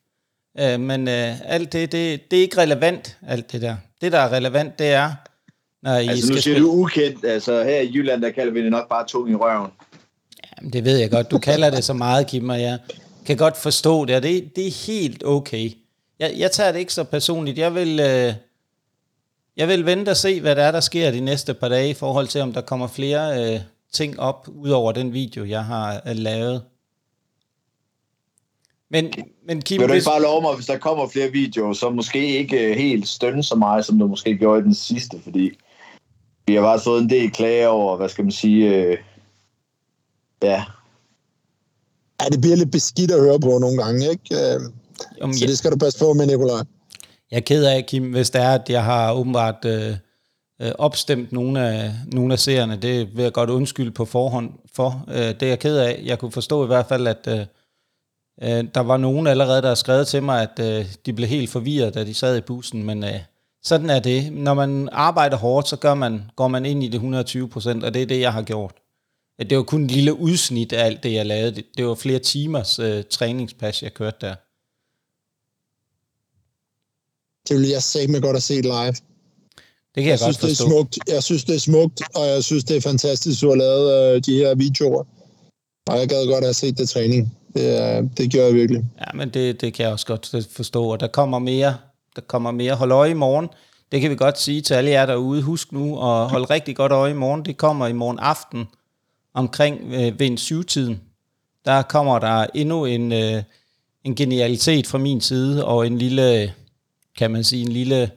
Øh, 0.60 0.80
men 0.80 1.08
øh, 1.08 1.52
alt 1.52 1.74
det, 1.74 1.92
det, 1.92 2.32
det 2.32 2.38
er 2.38 2.42
ikke 2.42 2.58
relevant, 2.58 3.18
alt 3.28 3.52
det 3.52 3.62
der. 3.62 3.76
Det, 4.02 4.12
der 4.12 4.20
er 4.20 4.32
relevant, 4.32 4.80
det 4.80 4.88
er, 4.88 5.12
når 5.84 5.98
I 5.98 6.08
altså, 6.08 6.26
skal 6.26 6.36
nu 6.36 6.42
siger 6.42 6.56
spille... 6.56 6.68
du 6.68 6.72
ukendt. 6.72 7.26
Altså, 7.26 7.64
her 7.64 7.80
i 7.80 7.92
Jylland, 7.94 8.22
der 8.22 8.32
kalder 8.32 8.54
vi 8.54 8.64
det 8.64 8.72
nok 8.72 8.90
bare 8.90 9.08
tung 9.08 9.32
i 9.32 9.36
røven. 9.36 9.72
Jamen, 10.58 10.74
det 10.74 10.86
ved 10.86 10.98
jeg 10.98 11.12
godt. 11.12 11.32
Du 11.32 11.38
kalder 11.38 11.70
det 11.70 11.84
så 11.84 11.94
meget, 11.94 12.28
Kim, 12.28 12.50
og 12.50 12.62
jeg 12.62 12.80
kan 13.26 13.38
godt 13.38 13.58
forstå 13.58 14.06
det, 14.06 14.16
og 14.16 14.24
det, 14.24 14.56
det 14.56 14.68
er 14.68 14.86
helt 14.88 15.24
okay. 15.26 15.72
Jeg, 16.20 16.34
jeg 16.38 16.52
tager 16.52 16.72
det 16.72 16.80
ikke 16.80 16.94
så 16.94 17.04
personligt. 17.04 17.58
Jeg 17.58 17.76
vil... 17.76 18.00
Øh, 18.00 18.34
jeg 19.58 19.68
vil 19.68 19.86
vente 19.86 20.10
og 20.10 20.18
se, 20.18 20.42
hvad 20.42 20.56
der 20.56 20.64
er, 20.64 20.72
der 20.72 20.80
sker 20.80 21.12
de 21.12 21.20
næste 21.20 21.54
par 21.54 21.70
dage, 21.70 21.90
i 21.90 21.94
forhold 21.94 22.28
til, 22.28 22.42
om 22.42 22.54
der 22.54 22.62
kommer 22.62 22.88
flere 22.88 23.54
øh, 23.54 23.60
ting 23.94 24.20
op, 24.20 24.48
ud 24.56 24.70
over 24.70 24.92
den 24.92 25.14
video, 25.14 25.46
jeg 25.46 25.66
har 25.66 26.02
øh, 26.08 26.16
lavet. 26.16 26.62
Men, 28.92 29.14
men 29.48 29.62
Kim, 29.62 29.82
Vil 29.82 29.90
du 29.90 29.94
ikke 29.94 30.06
bare 30.06 30.22
love 30.22 30.42
mig, 30.42 30.56
hvis 30.56 30.66
der 30.66 30.78
kommer 30.78 31.08
flere 31.08 31.32
videoer, 31.32 31.74
så 31.74 31.90
måske 31.90 32.38
ikke 32.38 32.70
øh, 32.70 32.78
helt 32.78 33.08
stønne 33.08 33.44
så 33.44 33.56
meget, 33.56 33.86
som 33.86 34.00
du 34.00 34.08
måske 34.08 34.38
gjorde 34.38 34.60
i 34.60 34.64
den 34.64 34.74
sidste, 34.74 35.18
fordi 35.24 35.52
vi 36.48 36.56
har 36.56 36.62
bare 36.62 36.80
fået 36.80 37.02
en 37.02 37.10
del 37.10 37.32
klage 37.32 37.70
over, 37.70 37.98
hvad 37.98 38.10
skal 38.10 38.24
man 38.24 38.32
sige, 38.32 38.76
øh, 38.76 38.98
ja. 40.44 40.64
Ja, 42.22 42.26
det 42.32 42.42
bliver 42.42 42.56
lidt 42.56 42.72
beskidt 42.72 43.12
at 43.12 43.20
høre 43.20 43.40
på 43.40 43.58
nogle 43.58 43.84
gange, 43.84 44.10
ikke? 44.10 44.36
Øh, 44.36 44.62
Jamen, 45.22 45.38
så 45.38 45.46
det 45.46 45.58
skal 45.58 45.72
du 45.72 45.78
passe 45.78 46.00
på 46.00 46.14
med, 46.14 46.26
Nikolaj. 46.26 46.64
Jeg 47.32 47.38
er 47.38 47.42
ked 47.42 47.64
af, 47.66 47.86
Kim, 47.86 48.12
hvis 48.12 48.30
det 48.30 48.42
er, 48.42 48.54
at 48.54 48.70
jeg 48.70 48.84
har 48.84 49.14
åbenbart 49.14 49.66
øh, 49.66 49.96
øh, 50.62 50.72
opstemt 50.78 51.32
nogle 51.32 51.68
af, 51.68 51.92
nogle 52.08 52.34
af 52.34 52.40
seerne. 52.40 52.76
Det 52.76 53.16
vil 53.16 53.24
jeg 53.24 53.34
godt 53.34 53.50
undskylde 53.50 53.92
på 53.92 54.06
forhånd 54.06 54.50
for. 54.76 55.06
Øh, 55.08 55.16
det 55.16 55.44
er 55.44 55.48
jeg 55.48 55.60
ked 55.60 55.78
af. 55.78 56.02
Jeg 56.04 56.20
kunne 56.20 56.32
forstå 56.32 56.64
i 56.64 56.68
hvert 56.68 56.86
fald, 56.86 57.08
at 57.08 57.28
øh, 57.28 57.46
øh, 58.44 58.66
der 58.76 58.80
var 58.80 58.98
nogen 58.98 59.28
allerede, 59.28 59.62
der 59.62 59.68
har 59.68 59.76
skrevet 59.76 60.08
til 60.08 60.24
mig, 60.24 60.42
at 60.42 60.60
øh, 60.60 60.86
de 61.06 61.14
blev 61.14 61.28
helt 61.28 61.50
forvirret, 61.50 61.94
da 61.94 62.04
de 62.04 62.14
sad 62.14 62.38
i 62.38 62.42
bussen. 62.42 62.84
Men 62.84 63.04
øh, 63.04 63.20
sådan 63.64 63.90
er 63.90 64.00
det. 64.00 64.34
Når 64.34 64.54
man 64.54 64.90
arbejder 64.92 65.38
hårdt, 65.38 65.68
så 65.68 65.76
gør 65.76 65.94
man, 65.94 66.24
går 66.36 66.48
man 66.48 66.66
ind 66.66 66.84
i 66.84 66.88
det 66.88 66.94
120 66.94 67.50
procent, 67.50 67.84
og 67.84 67.94
det 67.94 68.02
er 68.02 68.06
det, 68.06 68.20
jeg 68.20 68.34
har 68.34 68.42
gjort. 68.42 68.74
Det 69.40 69.58
var 69.58 69.64
kun 69.64 69.82
en 69.82 69.88
lille 69.88 70.20
udsnit 70.20 70.74
af 70.74 70.86
alt 70.86 71.04
det, 71.04 71.14
jeg 71.14 71.26
lavede. 71.26 71.56
Det, 71.56 71.66
det 71.78 71.86
var 71.86 71.96
flere 71.96 72.20
timers 72.20 72.80
øh, 72.80 73.04
træningspas, 73.10 73.84
jeg 73.84 73.94
kørte 73.94 74.18
der. 74.22 74.36
Det 77.50 77.60
vil 77.60 77.70
jeg 77.70 77.84
sige 77.84 78.08
med 78.08 78.22
godt 78.22 78.38
at 78.38 78.44
se 78.44 78.62
live. 78.62 78.96
Det 79.96 80.04
kan 80.04 80.04
jeg, 80.04 80.12
jeg 80.12 80.20
godt 80.20 80.36
synes, 80.36 80.58
forstå. 80.58 80.66
Det 80.66 80.72
er 80.72 80.76
smukt. 80.76 80.98
Jeg 81.08 81.24
synes, 81.24 81.44
det 81.44 81.56
er 81.56 81.60
smukt, 81.60 82.02
og 82.16 82.28
jeg 82.28 82.44
synes, 82.44 82.64
det 82.64 82.78
er 82.78 82.82
fantastisk, 82.82 83.42
du 83.42 83.50
har 83.50 83.56
lavet 83.56 84.16
øh, 84.16 84.22
de 84.26 84.36
her 84.36 84.56
videoer. 84.56 85.04
Og 85.88 86.00
jeg 86.00 86.10
gad 86.10 86.26
godt 86.28 86.38
at 86.38 86.44
have 86.44 86.54
set 86.54 86.78
det 86.78 86.90
træning. 86.90 87.38
Det, 87.54 88.10
det 88.18 88.32
gjorde 88.32 88.48
jeg 88.48 88.56
virkelig. 88.56 88.84
Ja, 89.00 89.18
men 89.18 89.30
det, 89.30 89.62
det 89.62 89.74
kan 89.74 89.84
jeg 89.84 89.94
også 89.94 90.06
godt 90.06 90.48
forstå. 90.52 90.84
Og 90.84 91.00
der 91.00 91.08
kommer 91.08 91.40
mere. 91.40 91.78
Der 92.16 92.22
kommer 92.22 92.52
mere. 92.52 92.76
Hold 92.76 92.92
øje 92.92 93.12
i 93.12 93.14
morgen. 93.14 93.50
Det 93.92 94.02
kan 94.02 94.12
vi 94.12 94.16
godt 94.16 94.40
sige 94.40 94.62
til 94.62 94.74
alle 94.74 94.90
jer 94.90 95.06
derude. 95.06 95.42
Husk 95.42 95.72
nu 95.72 95.94
at 95.94 96.30
holde 96.30 96.46
rigtig 96.46 96.76
godt 96.76 96.92
øje 96.92 97.12
i 97.12 97.16
morgen. 97.16 97.46
Det 97.46 97.58
kommer 97.58 97.88
i 97.88 97.94
morgen 97.94 98.20
aften 98.20 98.66
omkring 99.34 99.80
øh, 99.94 100.20
ved 100.20 100.28
en 100.28 100.38
syvtiden. 100.38 101.02
Der 101.66 101.82
kommer 101.82 102.20
der 102.20 102.46
endnu 102.54 102.86
en, 102.86 103.12
øh, 103.12 103.44
en 104.04 104.16
genialitet 104.16 104.88
fra 104.88 104.98
min 104.98 105.22
side, 105.22 105.66
og 105.66 105.88
en 105.88 105.98
lille 105.98 106.54
kan 107.18 107.32
man 107.32 107.44
sige, 107.44 107.62
en 107.62 107.72
lille 107.72 108.12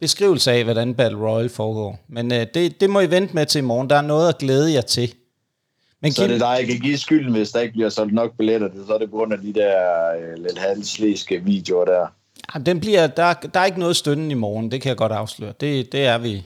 beskrivelse 0.00 0.52
af, 0.52 0.64
hvordan 0.64 0.94
Battle 0.94 1.18
Royale 1.18 1.48
foregår. 1.48 1.98
Men 2.08 2.32
øh, 2.32 2.46
det, 2.54 2.80
det 2.80 2.90
må 2.90 3.00
I 3.00 3.10
vente 3.10 3.34
med 3.34 3.46
til 3.46 3.58
i 3.58 3.62
morgen. 3.62 3.90
Der 3.90 3.96
er 3.96 4.02
noget 4.02 4.28
at 4.28 4.38
glæde 4.38 4.72
jer 4.72 4.80
til. 4.80 5.14
Men 6.00 6.12
så 6.12 6.24
er 6.24 6.28
det 6.28 6.40
dig, 6.40 6.56
jeg 6.58 6.66
kan 6.66 6.78
give 6.78 6.98
skylden, 6.98 7.32
hvis 7.32 7.50
der 7.50 7.60
ikke 7.60 7.72
bliver 7.72 7.88
solgt 7.88 8.14
nok 8.14 8.36
billetter. 8.36 8.68
Så 8.86 8.94
er 8.94 8.98
det 8.98 9.10
på 9.10 9.16
grund 9.16 9.32
af 9.32 9.38
de 9.38 9.54
der 9.54 9.72
øh, 10.10 10.42
lidt 10.42 10.58
halvslæske 10.58 11.44
videoer 11.44 11.84
der. 11.84 12.06
Ja, 12.54 12.60
den 12.60 12.80
bliver, 12.80 13.06
der, 13.06 13.32
der 13.32 13.60
er 13.60 13.64
ikke 13.64 13.78
noget 13.78 13.96
stønnen 13.96 14.30
i 14.30 14.34
morgen, 14.34 14.70
det 14.70 14.82
kan 14.82 14.88
jeg 14.88 14.96
godt 14.96 15.12
afsløre. 15.12 15.52
Det, 15.60 15.92
det 15.92 16.06
er 16.06 16.18
vi 16.18 16.42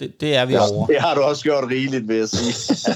det, 0.00 0.20
det 0.20 0.36
er 0.36 0.44
vi 0.44 0.52
ja, 0.52 0.72
over. 0.72 0.86
Det 0.86 1.00
har 1.00 1.14
du 1.14 1.20
også 1.20 1.42
gjort 1.42 1.64
rigeligt, 1.70 2.08
vil 2.08 2.16
jeg 2.16 2.28
sige. 2.28 2.94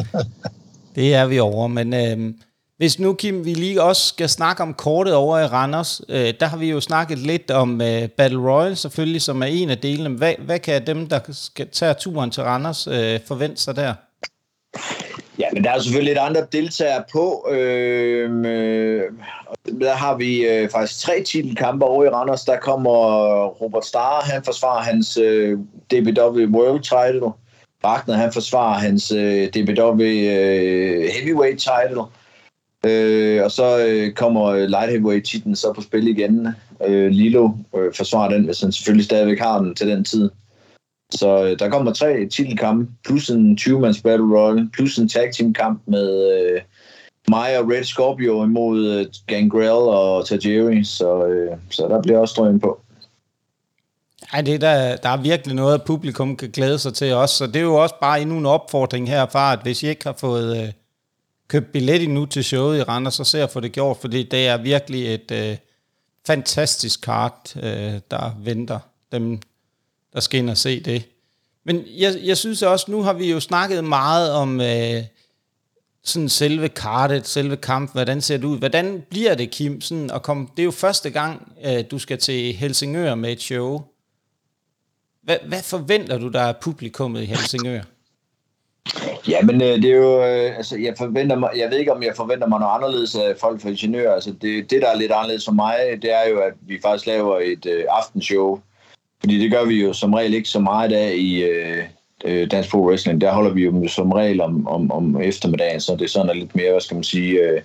det 0.96 1.14
er 1.14 1.26
vi 1.26 1.38
over, 1.38 1.66
men 1.66 1.94
øh, 1.94 2.34
hvis 2.76 2.98
nu, 2.98 3.14
Kim, 3.14 3.44
vi 3.44 3.54
lige 3.54 3.82
også 3.82 4.06
skal 4.06 4.28
snakke 4.28 4.62
om 4.62 4.74
kortet 4.74 5.14
over 5.14 5.38
i 5.38 5.46
Randers, 5.46 6.00
øh, 6.08 6.34
der 6.40 6.46
har 6.46 6.56
vi 6.56 6.70
jo 6.70 6.80
snakket 6.80 7.18
lidt 7.18 7.50
om 7.50 7.80
øh, 7.80 8.08
Battle 8.08 8.38
Royale 8.38 8.76
selvfølgelig, 8.76 9.22
som 9.22 9.42
er 9.42 9.46
en 9.46 9.70
af 9.70 9.78
delene. 9.78 10.16
Hvad, 10.16 10.34
hvad 10.38 10.58
kan 10.58 10.86
dem, 10.86 11.08
der 11.08 11.20
skal 11.32 11.68
tage 11.68 11.94
turen 11.94 12.30
til 12.30 12.42
Randers, 12.42 12.86
øh, 12.86 13.20
forvente 13.26 13.62
sig 13.62 13.76
der? 13.76 13.94
Ja, 15.38 15.46
men 15.52 15.64
der 15.64 15.70
er 15.70 15.80
selvfølgelig 15.80 16.10
lidt 16.10 16.18
andre 16.18 16.46
deltagere 16.52 17.04
på. 17.12 17.46
Øhm, 17.50 18.44
øh, 18.44 19.02
øh, 19.68 19.80
der 19.80 19.94
har 19.94 20.16
vi 20.16 20.46
øh, 20.46 20.68
faktisk 20.68 21.00
tre 21.00 21.22
titelkampe 21.22 21.84
over 21.84 22.04
i 22.04 22.08
Randers. 22.08 22.44
Der 22.44 22.58
kommer 22.58 22.90
Robert 23.46 23.86
Starr, 23.86 24.22
han 24.22 24.44
forsvarer 24.44 24.82
hans 24.82 25.16
øh, 25.16 25.58
DBW 25.90 26.58
World 26.58 26.82
Title. 26.82 27.32
Wagner, 27.84 28.14
han 28.14 28.32
forsvarer 28.32 28.78
hans 28.78 29.12
øh, 29.12 29.48
DBW 29.48 30.02
øh, 30.02 31.08
Heavyweight 31.14 31.58
Title. 31.58 32.02
Øh, 32.86 33.44
og 33.44 33.50
så 33.50 33.86
øh, 33.86 34.12
kommer 34.12 34.66
light 34.66 34.90
heavyweight 34.90 35.26
titlen 35.26 35.56
så 35.56 35.72
på 35.72 35.80
spil 35.80 36.08
igen. 36.08 36.48
Øh, 36.86 37.10
Lilo 37.10 37.50
øh, 37.76 37.94
forsvarer 37.94 38.30
den, 38.30 38.44
hvis 38.44 38.60
han 38.60 38.72
selvfølgelig 38.72 39.04
stadigvæk 39.04 39.38
har 39.38 39.58
den 39.58 39.74
til 39.74 39.88
den 39.88 40.04
tid. 40.04 40.30
Så 41.10 41.44
øh, 41.44 41.58
der 41.58 41.68
kommer 41.68 41.92
tre 41.92 42.26
titelkampe, 42.26 42.90
plus 43.04 43.30
en 43.30 43.58
20-mands 43.60 44.02
Battle 44.02 44.38
Royale, 44.38 44.70
plus 44.72 44.98
en 44.98 45.08
tag 45.08 45.32
team 45.34 45.54
kamp 45.54 45.82
med 45.86 46.32
øh, 46.32 46.60
mig 47.28 47.58
og 47.58 47.70
Red 47.70 47.84
Scorpio 47.84 48.44
imod 48.44 48.86
øh, 48.86 49.06
Gangrel 49.26 49.70
og 49.70 50.26
Tajiri, 50.26 50.84
så, 50.84 51.26
øh, 51.26 51.56
så 51.70 51.88
der 51.88 52.02
bliver 52.02 52.18
også 52.18 52.32
strøm 52.32 52.60
på. 52.60 52.80
Ej, 54.32 54.40
det 54.40 54.54
er 54.54 54.58
der, 54.58 54.96
der 54.96 55.08
er 55.08 55.22
virkelig 55.22 55.56
noget, 55.56 55.74
at 55.74 55.84
publikum 55.84 56.36
kan 56.36 56.50
glæde 56.50 56.78
sig 56.78 56.94
til 56.94 57.14
også, 57.14 57.36
så 57.36 57.46
det 57.46 57.56
er 57.56 57.60
jo 57.60 57.74
også 57.74 57.94
bare 58.00 58.20
endnu 58.20 58.38
en 58.38 58.46
opfordring 58.46 59.08
herfra, 59.08 59.52
at 59.52 59.58
hvis 59.62 59.82
I 59.82 59.88
ikke 59.88 60.04
har 60.04 60.16
fået 60.18 60.62
øh, 60.62 60.72
købt 61.48 61.72
billet 61.72 62.02
endnu 62.02 62.26
til 62.26 62.44
showet 62.44 62.78
i 62.78 62.82
Randers, 62.82 63.14
så 63.14 63.24
ser 63.24 63.46
for 63.46 63.60
det 63.60 63.72
gjort, 63.72 63.96
fordi 63.96 64.22
det 64.22 64.48
er 64.48 64.56
virkelig 64.56 65.14
et 65.14 65.30
øh, 65.32 65.56
fantastisk 66.26 67.00
kart, 67.00 67.56
øh, 67.56 68.00
der 68.10 68.36
venter 68.44 68.78
dem, 69.12 69.40
der 70.12 70.20
skal 70.20 70.40
ind 70.40 70.50
og 70.50 70.56
se 70.56 70.80
det. 70.80 71.08
Men 71.64 71.84
jeg, 71.98 72.14
jeg 72.22 72.36
synes 72.36 72.62
også, 72.62 72.90
nu 72.90 73.02
har 73.02 73.12
vi 73.12 73.30
jo 73.30 73.40
snakket 73.40 73.84
meget 73.84 74.32
om 74.32 74.60
øh, 74.60 75.02
sådan 76.04 76.28
selve 76.28 76.68
kartet, 76.68 77.26
selve 77.26 77.56
kampen, 77.56 77.92
hvordan 77.92 78.20
ser 78.20 78.36
det 78.36 78.44
ud? 78.44 78.58
Hvordan 78.58 79.02
bliver 79.10 79.34
det, 79.34 79.50
Kim? 79.50 79.80
Sådan 79.80 80.10
at 80.10 80.22
komme, 80.22 80.48
det 80.56 80.62
er 80.62 80.64
jo 80.64 80.70
første 80.70 81.10
gang, 81.10 81.52
øh, 81.64 81.84
du 81.90 81.98
skal 81.98 82.18
til 82.18 82.52
Helsingør 82.52 83.14
med 83.14 83.32
et 83.32 83.42
show. 83.42 83.82
Hvad, 85.22 85.36
hvad 85.46 85.62
forventer 85.62 86.18
du, 86.18 86.28
der 86.28 86.40
er 86.40 86.52
publikummet 86.52 87.22
i 87.22 87.24
Helsingør? 87.24 87.80
Ja, 89.28 89.42
men 89.42 89.62
øh, 89.62 89.82
det 89.82 89.84
er 89.84 89.96
jo, 89.96 90.24
øh, 90.24 90.56
altså 90.56 90.78
jeg 90.78 90.94
forventer 90.98 91.36
mig, 91.36 91.50
jeg 91.56 91.70
ved 91.70 91.78
ikke 91.78 91.92
om 91.92 92.02
jeg 92.02 92.12
forventer 92.16 92.46
mig 92.46 92.60
noget 92.60 92.74
anderledes 92.74 93.14
af 93.14 93.36
folk 93.40 93.60
fra 93.60 93.68
ingeniører. 93.68 94.14
Altså 94.14 94.32
det, 94.32 94.70
det 94.70 94.82
der 94.82 94.88
er 94.88 94.96
lidt 94.96 95.12
anderledes 95.12 95.44
for 95.44 95.52
mig, 95.52 95.76
det 96.02 96.12
er 96.12 96.28
jo, 96.28 96.40
at 96.40 96.52
vi 96.60 96.78
faktisk 96.82 97.06
laver 97.06 97.40
et 97.40 97.66
øh, 97.66 97.84
aftenshow. 97.88 98.60
Fordi 99.20 99.38
det 99.38 99.50
gør 99.50 99.64
vi 99.64 99.82
jo 99.82 99.92
som 99.92 100.14
regel 100.14 100.34
ikke 100.34 100.48
så 100.48 100.60
meget 100.60 100.92
af 100.92 101.14
i 101.16 101.42
øh, 101.42 101.84
øh 102.24 102.50
Dansk 102.50 102.70
Pro 102.70 102.86
Wrestling. 102.86 103.20
Der 103.20 103.32
holder 103.32 103.50
vi 103.50 103.64
jo 103.64 103.88
som 103.88 104.12
regel 104.12 104.40
om, 104.40 104.68
om, 104.68 104.92
om 104.92 105.20
eftermiddagen, 105.20 105.80
så 105.80 105.92
det 105.92 106.02
er 106.02 106.08
sådan 106.08 106.36
lidt 106.36 106.56
mere, 106.56 106.70
hvad 106.70 106.80
skal 106.80 106.94
man 106.94 107.04
sige, 107.04 107.40
øh, 107.40 107.60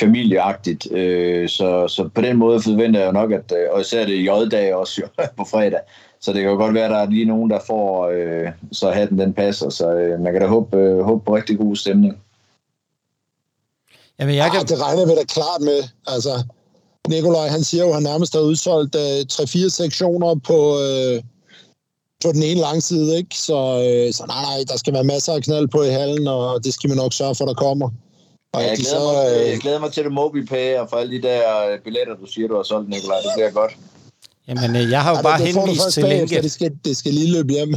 familieagtigt. 0.00 0.92
Øh, 0.92 1.48
så, 1.48 1.88
så 1.88 2.08
på 2.14 2.20
den 2.20 2.36
måde 2.36 2.62
forventer 2.62 3.00
jeg 3.00 3.06
jo 3.06 3.12
nok, 3.12 3.32
at, 3.32 3.52
øh, 3.52 3.68
og 3.70 3.80
især 3.80 4.06
det 4.06 4.24
J-dag 4.24 4.74
også 4.74 5.02
jo, 5.02 5.24
på 5.38 5.44
fredag, 5.44 5.80
så 6.20 6.32
det 6.32 6.40
kan 6.40 6.50
jo 6.50 6.56
godt 6.56 6.74
være, 6.74 6.84
at 6.84 6.90
der 6.90 6.96
er 6.96 7.10
lige 7.10 7.24
nogen, 7.24 7.50
der 7.50 7.58
får, 7.66 8.08
øh, 8.08 8.48
så 8.72 8.90
hatten 8.90 9.18
den 9.18 9.32
passer. 9.32 9.70
Så 9.70 9.92
øh, 9.92 10.20
man 10.20 10.32
kan 10.32 10.42
da 10.42 10.48
håbe, 10.48 10.76
øh, 10.76 11.00
håbe 11.00 11.24
på 11.24 11.36
rigtig 11.36 11.58
god 11.58 11.76
stemning. 11.76 12.18
Jamen, 14.18 14.34
jeg 14.34 14.50
kan... 14.50 14.60
Ah, 14.60 14.68
det 14.68 14.82
regner 14.82 15.06
vi 15.06 15.14
da 15.14 15.24
klart 15.24 15.60
med. 15.60 15.80
Altså, 16.06 16.30
Nikolaj, 17.08 17.48
han 17.48 17.64
siger 17.64 17.82
jo, 17.84 17.88
at 17.88 17.94
han 17.94 18.02
nærmest 18.02 18.34
har 18.34 18.40
udsolgt 18.40 18.94
øh, 18.94 19.20
3-4 19.32 19.68
sektioner 19.68 20.34
på, 20.34 20.58
øh, 20.80 21.22
på 22.24 22.32
den 22.32 22.42
ene 22.42 22.60
lang 22.60 22.82
side, 22.82 23.16
ikke? 23.16 23.38
Så, 23.38 23.54
øh, 23.54 24.12
så 24.12 24.24
nej, 24.26 24.42
nej, 24.42 24.64
der 24.68 24.76
skal 24.76 24.92
være 24.92 25.04
masser 25.04 25.32
af 25.32 25.42
knald 25.42 25.68
på 25.68 25.82
i 25.82 25.88
hallen, 25.88 26.28
og 26.28 26.64
det 26.64 26.74
skal 26.74 26.90
vi 26.90 26.94
nok 26.94 27.12
sørge 27.12 27.34
for, 27.34 27.46
der 27.46 27.54
kommer. 27.54 27.90
Og 28.52 28.60
ja, 28.62 28.68
jeg, 28.68 28.76
glæder 28.76 28.98
så, 28.98 29.12
mig, 29.12 29.42
øh... 29.42 29.50
jeg 29.50 29.58
glæder 29.58 29.80
mig 29.80 29.92
til 29.92 30.04
det 30.04 30.12
MobilePay 30.12 30.78
og 30.78 30.88
for 30.90 30.96
alle 30.96 31.16
de 31.16 31.22
der 31.22 31.66
øh, 31.72 31.78
billetter, 31.84 32.14
du 32.16 32.26
siger, 32.26 32.48
du 32.48 32.56
har 32.56 32.62
solgt, 32.62 32.88
Nikolaj. 32.88 33.16
Det 33.16 33.30
bliver 33.36 33.50
godt. 33.50 33.76
Jamen, 34.48 34.76
øh, 34.76 34.90
jeg 34.90 35.02
har 35.02 35.10
jo 35.10 35.16
ja, 35.16 35.22
bare 35.22 35.38
det, 35.38 35.46
det 35.46 35.54
henvist 35.54 35.90
til 35.92 36.04
linket. 36.04 36.42
Det 36.42 36.52
skal, 36.52 36.72
det 36.84 36.96
skal 36.96 37.14
lige 37.14 37.32
løbe 37.32 37.52
hjem. 37.52 37.74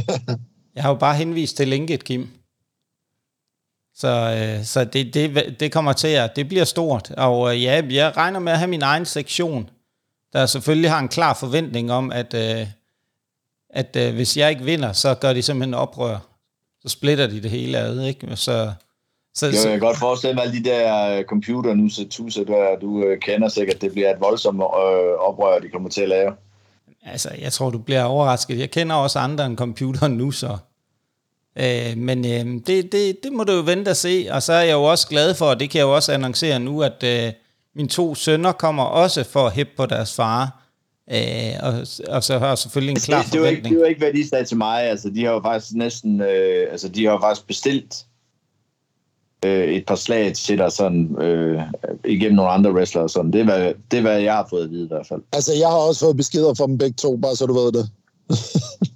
jeg 0.74 0.82
har 0.82 0.90
jo 0.90 0.96
bare 0.96 1.16
henvist 1.16 1.56
til 1.56 1.68
linket, 1.68 2.04
Kim. 2.04 2.28
Så, 3.96 4.08
øh, 4.08 4.64
så 4.64 4.84
det, 4.84 5.14
det, 5.14 5.60
det 5.60 5.72
kommer 5.72 5.92
til 5.92 6.08
at, 6.08 6.36
det 6.36 6.48
bliver 6.48 6.64
stort. 6.64 7.10
Og 7.10 7.54
øh, 7.54 7.62
ja, 7.62 7.82
jeg 7.90 8.16
regner 8.16 8.40
med 8.40 8.52
at 8.52 8.58
have 8.58 8.70
min 8.70 8.82
egen 8.82 9.04
sektion, 9.04 9.70
der 10.32 10.46
selvfølgelig 10.46 10.90
har 10.90 10.98
en 10.98 11.08
klar 11.08 11.34
forventning 11.34 11.92
om, 11.92 12.12
at, 12.12 12.34
øh, 12.34 12.66
at 13.70 13.96
øh, 13.96 14.14
hvis 14.14 14.36
jeg 14.36 14.50
ikke 14.50 14.64
vinder, 14.64 14.92
så 14.92 15.14
gør 15.14 15.32
de 15.32 15.42
simpelthen 15.42 15.74
oprør. 15.74 16.18
Så 16.82 16.88
splitter 16.88 17.26
de 17.26 17.42
det 17.42 17.50
hele 17.50 17.78
ad, 17.78 18.06
ikke? 18.06 18.36
Så, 18.36 18.72
så, 19.34 19.46
jo, 19.46 19.52
jeg 19.52 19.70
kan 19.70 19.80
godt 19.80 19.98
forestille 19.98 20.34
mig, 20.34 20.44
alle 20.44 20.58
de 20.58 20.64
der 20.64 21.18
uh, 21.18 21.24
computer 21.24 21.74
nu, 21.74 21.88
så 21.88 22.08
tusind, 22.08 22.46
der 22.46 22.76
du 22.80 22.88
uh, 22.88 23.18
kender 23.22 23.48
sikkert, 23.48 23.80
det 23.80 23.92
bliver 23.92 24.10
et 24.10 24.20
voldsomt 24.20 24.60
uh, 24.60 25.28
oprør, 25.28 25.58
de 25.58 25.68
kommer 25.68 25.88
til 25.88 26.02
at 26.02 26.08
lave. 26.08 26.32
Altså, 27.04 27.30
jeg 27.40 27.52
tror, 27.52 27.70
du 27.70 27.78
bliver 27.78 28.04
overrasket. 28.04 28.58
Jeg 28.58 28.70
kender 28.70 28.96
også 28.96 29.18
andre 29.18 29.46
end 29.46 29.56
computeren 29.56 30.12
nu, 30.12 30.30
så. 30.30 30.56
Øh, 31.58 31.96
men 31.96 32.24
øh, 32.24 32.60
det, 32.66 32.92
det, 32.92 33.16
det 33.22 33.32
må 33.32 33.44
du 33.44 33.52
jo 33.52 33.60
vente 33.60 33.90
at 33.90 33.96
se. 33.96 34.26
Og 34.30 34.42
så 34.42 34.52
er 34.52 34.62
jeg 34.62 34.72
jo 34.72 34.82
også 34.82 35.08
glad 35.08 35.34
for, 35.34 35.46
og 35.46 35.60
det 35.60 35.70
kan 35.70 35.78
jeg 35.78 35.84
jo 35.84 35.94
også 35.94 36.12
annoncere 36.12 36.60
nu, 36.60 36.82
at 36.82 37.04
øh, 37.04 37.32
mine 37.76 37.88
to 37.88 38.14
sønner 38.14 38.52
kommer 38.52 38.82
også 38.82 39.24
for 39.24 39.46
at 39.46 39.52
hæppe 39.52 39.72
på 39.76 39.86
deres 39.86 40.14
far 40.14 40.64
Øh, 41.10 41.54
og, 41.62 41.86
og 42.08 42.24
så 42.24 42.38
har 42.38 42.54
selvfølgelig 42.54 42.90
en 42.90 43.00
klar 43.00 43.22
det, 43.22 43.32
det, 43.32 43.40
var 43.40 43.46
ikke, 43.46 43.56
forventning. 43.56 43.74
det 43.74 43.82
var 43.82 43.88
ikke, 43.88 43.98
hvad 43.98 44.12
de 44.12 44.28
sagde 44.28 44.44
til 44.44 44.56
mig. 44.56 44.82
Altså, 44.82 45.10
de 45.10 45.24
har 45.24 45.32
jo 45.32 45.40
faktisk 45.40 45.74
næsten... 45.74 46.20
Øh, 46.20 46.66
altså, 46.70 46.88
de 46.88 47.04
har 47.04 47.12
jo 47.12 47.18
faktisk 47.20 47.46
bestilt 47.46 48.06
øh, 49.44 49.64
et 49.64 49.86
par 49.86 49.94
slag 49.94 50.34
til 50.34 50.58
dig 50.58 50.72
sådan, 50.72 51.22
øh, 51.22 51.62
igennem 52.04 52.36
nogle 52.36 52.50
andre 52.50 52.72
wrestlere. 52.72 53.08
Sådan. 53.08 53.32
Det, 53.32 53.40
er, 53.40 53.44
hvad, 53.44 53.74
det 53.90 53.96
er, 53.96 54.00
hvad 54.00 54.20
jeg 54.20 54.34
har 54.34 54.46
fået 54.50 54.64
at 54.64 54.70
vide 54.70 54.84
i 54.84 54.88
hvert 54.88 55.06
fald. 55.06 55.20
Altså, 55.32 55.52
jeg 55.54 55.68
har 55.68 55.76
også 55.76 56.00
fået 56.00 56.16
beskeder 56.16 56.54
fra 56.54 56.66
dem 56.66 56.78
begge 56.78 56.94
to, 56.94 57.16
bare 57.16 57.36
så 57.36 57.46
du 57.46 57.52
ved 57.52 57.72
det. 57.72 57.90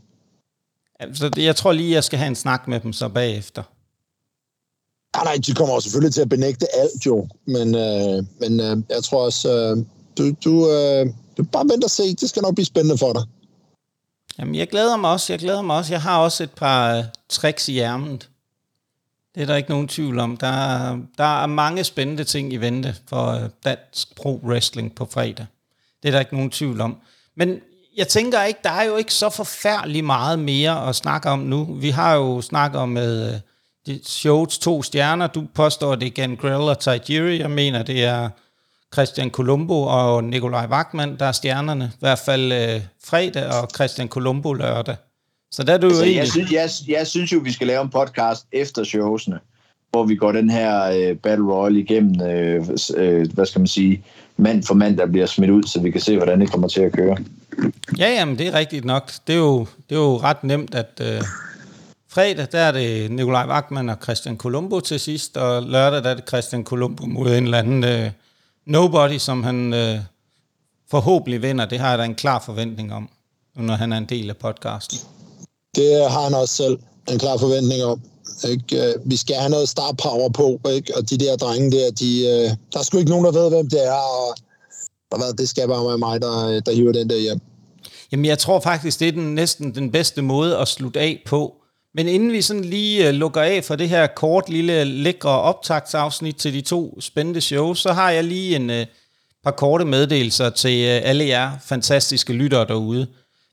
Så 1.14 1.28
det- 1.28 1.44
jeg 1.44 1.56
tror 1.56 1.72
lige, 1.72 1.92
jeg 1.92 2.04
skal 2.04 2.18
have 2.18 2.28
en 2.28 2.34
snak 2.36 2.68
med 2.68 2.80
dem 2.80 2.92
så 2.92 3.08
bagefter. 3.08 3.62
Nej, 5.16 5.24
nej, 5.24 5.36
de 5.46 5.54
kommer 5.54 5.74
jo 5.74 5.80
selvfølgelig 5.80 6.14
til 6.14 6.20
at 6.20 6.28
benægte 6.28 6.66
alt 6.76 7.06
jo, 7.06 7.28
men, 7.46 7.74
øh, 7.74 8.24
men 8.40 8.60
øh, 8.60 8.76
jeg 8.90 9.04
tror 9.04 9.24
også, 9.24 9.52
øh, 9.52 9.76
du, 10.18 10.34
du, 10.44 10.70
øh, 10.70 11.06
du 11.36 11.42
bare 11.42 11.64
vent 11.72 11.84
og 11.84 11.90
se, 11.90 12.14
det 12.14 12.28
skal 12.28 12.42
nok 12.42 12.54
blive 12.54 12.66
spændende 12.66 12.98
for 12.98 13.12
dig. 13.12 13.22
Jamen, 14.38 14.54
jeg 14.54 14.68
glæder 14.68 14.96
mig 14.96 15.10
også, 15.10 15.32
jeg 15.32 15.40
glæder 15.40 15.62
mig 15.62 15.76
også. 15.76 15.92
Jeg 15.92 16.02
har 16.02 16.18
også 16.18 16.42
et 16.42 16.50
par 16.50 16.96
øh, 16.96 17.04
tricks 17.28 17.68
i 17.68 17.78
ærmet. 17.78 18.28
Det 19.34 19.42
er 19.42 19.46
der 19.46 19.56
ikke 19.56 19.70
nogen 19.70 19.88
tvivl 19.88 20.18
om. 20.18 20.36
Der 20.36 20.46
er, 20.46 20.98
der 21.18 21.42
er 21.42 21.46
mange 21.46 21.84
spændende 21.84 22.24
ting 22.24 22.52
i 22.52 22.56
vente 22.56 22.94
for 23.08 23.26
øh, 23.26 23.48
dansk 23.64 24.16
pro 24.16 24.40
wrestling 24.44 24.94
på 24.94 25.04
fredag. 25.04 25.46
Det 26.02 26.08
er 26.08 26.12
der 26.12 26.20
ikke 26.20 26.34
nogen 26.34 26.50
tvivl 26.50 26.80
om. 26.80 26.96
Men 27.36 27.60
jeg 27.98 28.08
tænker 28.08 28.42
ikke, 28.42 28.60
der 28.64 28.70
er 28.70 28.82
jo 28.82 28.96
ikke 28.96 29.14
så 29.14 29.30
forfærdeligt 29.30 30.06
meget 30.06 30.38
mere 30.38 30.88
at 30.88 30.96
snakke 30.96 31.28
om 31.28 31.38
nu. 31.38 31.64
Vi 31.64 31.90
har 31.90 32.14
jo 32.14 32.40
snakket 32.40 32.80
om 32.80 32.88
med 32.88 33.34
øh, 33.34 33.40
de 33.86 34.00
shows 34.04 34.58
to 34.58 34.82
stjerner. 34.82 35.26
Du 35.26 35.44
påstår, 35.54 35.94
det 35.94 36.06
er 36.06 36.10
Gangrel 36.10 36.54
og 36.54 36.78
Tajiri. 36.78 37.40
Jeg 37.40 37.50
mener, 37.50 37.82
det 37.82 38.04
er 38.04 38.28
Christian 38.94 39.30
Colombo 39.30 39.82
og 39.82 40.24
Nikolaj 40.24 40.66
Wagman, 40.66 41.16
der 41.18 41.26
er 41.26 41.32
stjernerne. 41.32 41.92
I 41.94 41.98
hvert 42.00 42.18
fald 42.18 42.52
øh, 42.52 42.80
fredag 43.04 43.46
og 43.46 43.68
Christian 43.74 44.08
Colombo 44.08 44.52
lørdag. 44.52 44.96
Så 45.50 45.62
der 45.62 45.74
er 45.74 45.78
du 45.78 45.86
jo 45.86 45.90
Altså, 45.90 46.04
egentlig... 46.04 46.18
jeg, 46.18 46.28
synes, 46.28 46.52
jeg, 46.52 46.70
jeg 46.98 47.06
synes 47.06 47.32
jo, 47.32 47.38
vi 47.38 47.52
skal 47.52 47.66
lave 47.66 47.82
en 47.82 47.90
podcast 47.90 48.46
efter 48.52 48.84
showsene, 48.84 49.40
hvor 49.90 50.04
vi 50.04 50.16
går 50.16 50.32
den 50.32 50.50
her 50.50 50.84
øh, 50.84 51.16
Battle 51.16 51.52
Royale 51.52 51.80
igennem, 51.80 52.22
øh, 52.22 52.68
øh, 52.96 53.32
hvad 53.32 53.46
skal 53.46 53.60
man 53.60 53.66
sige, 53.66 54.04
mand 54.36 54.62
for 54.62 54.74
mand, 54.74 54.96
der 54.96 55.06
bliver 55.06 55.26
smidt 55.26 55.50
ud, 55.50 55.62
så 55.62 55.80
vi 55.80 55.90
kan 55.90 56.00
se, 56.00 56.16
hvordan 56.16 56.40
det 56.40 56.50
kommer 56.50 56.68
til 56.68 56.80
at 56.80 56.92
køre. 56.92 57.16
Ja, 57.98 58.10
jamen, 58.10 58.38
det 58.38 58.46
er 58.46 58.54
rigtigt 58.54 58.84
nok. 58.84 59.12
Det 59.26 59.32
er 59.32 59.38
jo, 59.38 59.66
det 59.88 59.94
er 59.96 60.00
jo 60.00 60.16
ret 60.16 60.44
nemt, 60.44 60.74
at 60.74 61.00
øh, 61.00 61.22
fredag, 62.08 62.46
der 62.52 62.58
er 62.58 62.72
det 62.72 63.10
Nikolaj 63.10 63.46
Wagman 63.46 63.88
og 63.88 63.96
Christian 64.02 64.36
Colombo 64.36 64.80
til 64.80 65.00
sidst, 65.00 65.36
og 65.36 65.62
lørdag, 65.62 66.04
der 66.04 66.10
er 66.10 66.14
det 66.14 66.28
Christian 66.28 66.64
Colombo 66.64 67.06
mod 67.06 67.36
en 67.36 67.44
eller 67.44 67.58
anden 67.58 67.84
øh, 67.84 68.10
nobody, 68.66 69.18
som 69.18 69.42
han 69.42 69.74
øh, 69.74 69.98
forhåbentlig 70.90 71.42
vinder. 71.42 71.66
Det 71.66 71.78
har 71.78 71.88
jeg 71.88 71.98
da 71.98 72.04
en 72.04 72.14
klar 72.14 72.42
forventning 72.46 72.94
om, 72.94 73.08
når 73.56 73.74
han 73.74 73.92
er 73.92 73.96
en 73.98 74.04
del 74.04 74.30
af 74.30 74.36
podcasten. 74.36 74.98
Det 75.74 76.10
har 76.10 76.24
han 76.24 76.34
også 76.34 76.54
selv 76.54 76.78
en 77.10 77.18
klar 77.18 77.36
forventning 77.36 77.84
om. 77.84 78.00
Ikke? 78.48 78.88
Øh, 78.88 78.94
vi 79.04 79.16
skal 79.16 79.36
have 79.36 79.50
noget 79.50 79.68
star 79.68 79.92
power 79.92 80.28
på, 80.28 80.60
ikke? 80.70 80.96
og 80.96 81.10
de 81.10 81.18
der 81.18 81.36
drenge 81.36 81.70
der, 81.70 81.90
de, 81.90 82.26
øh, 82.26 82.50
der 82.72 82.78
er 82.78 82.82
sgu 82.82 82.98
ikke 82.98 83.10
nogen, 83.10 83.24
der 83.24 83.32
ved, 83.32 83.50
hvem 83.50 83.70
det 83.70 83.86
er, 83.86 83.92
og, 83.92 84.36
og 85.10 85.18
hvad, 85.18 85.32
det 85.32 85.48
skal 85.48 85.68
bare 85.68 85.86
være 85.86 85.98
mig, 85.98 86.20
der, 86.20 86.60
der 86.60 86.74
hiver 86.74 86.92
den 86.92 87.10
der 87.10 87.18
hjem. 87.18 87.40
Jamen, 88.12 88.24
jeg 88.26 88.38
tror 88.38 88.60
faktisk, 88.60 89.00
det 89.00 89.08
er 89.08 89.12
den, 89.12 89.34
næsten 89.34 89.74
den 89.74 89.92
bedste 89.92 90.22
måde 90.22 90.56
at 90.56 90.68
slutte 90.68 91.00
af 91.00 91.22
på. 91.26 91.54
Men 91.94 92.08
inden 92.08 92.32
vi 92.32 92.42
sådan 92.42 92.64
lige 92.64 93.08
øh, 93.08 93.14
lukker 93.14 93.40
af 93.40 93.64
for 93.64 93.76
det 93.76 93.88
her 93.88 94.06
kort, 94.06 94.48
lille, 94.48 94.84
lækre 94.84 95.40
optagsafsnit 95.40 96.36
til 96.36 96.54
de 96.54 96.60
to 96.60 97.00
spændende 97.00 97.40
shows, 97.40 97.78
så 97.78 97.92
har 97.92 98.10
jeg 98.10 98.24
lige 98.24 98.56
en 98.56 98.86
par 99.44 99.50
korte 99.50 99.84
meddelelser 99.84 100.50
til 100.50 100.84
alle 100.84 101.24
jer 101.24 101.50
fantastiske 101.64 102.32
lyttere 102.32 102.66
derude. 102.66 103.06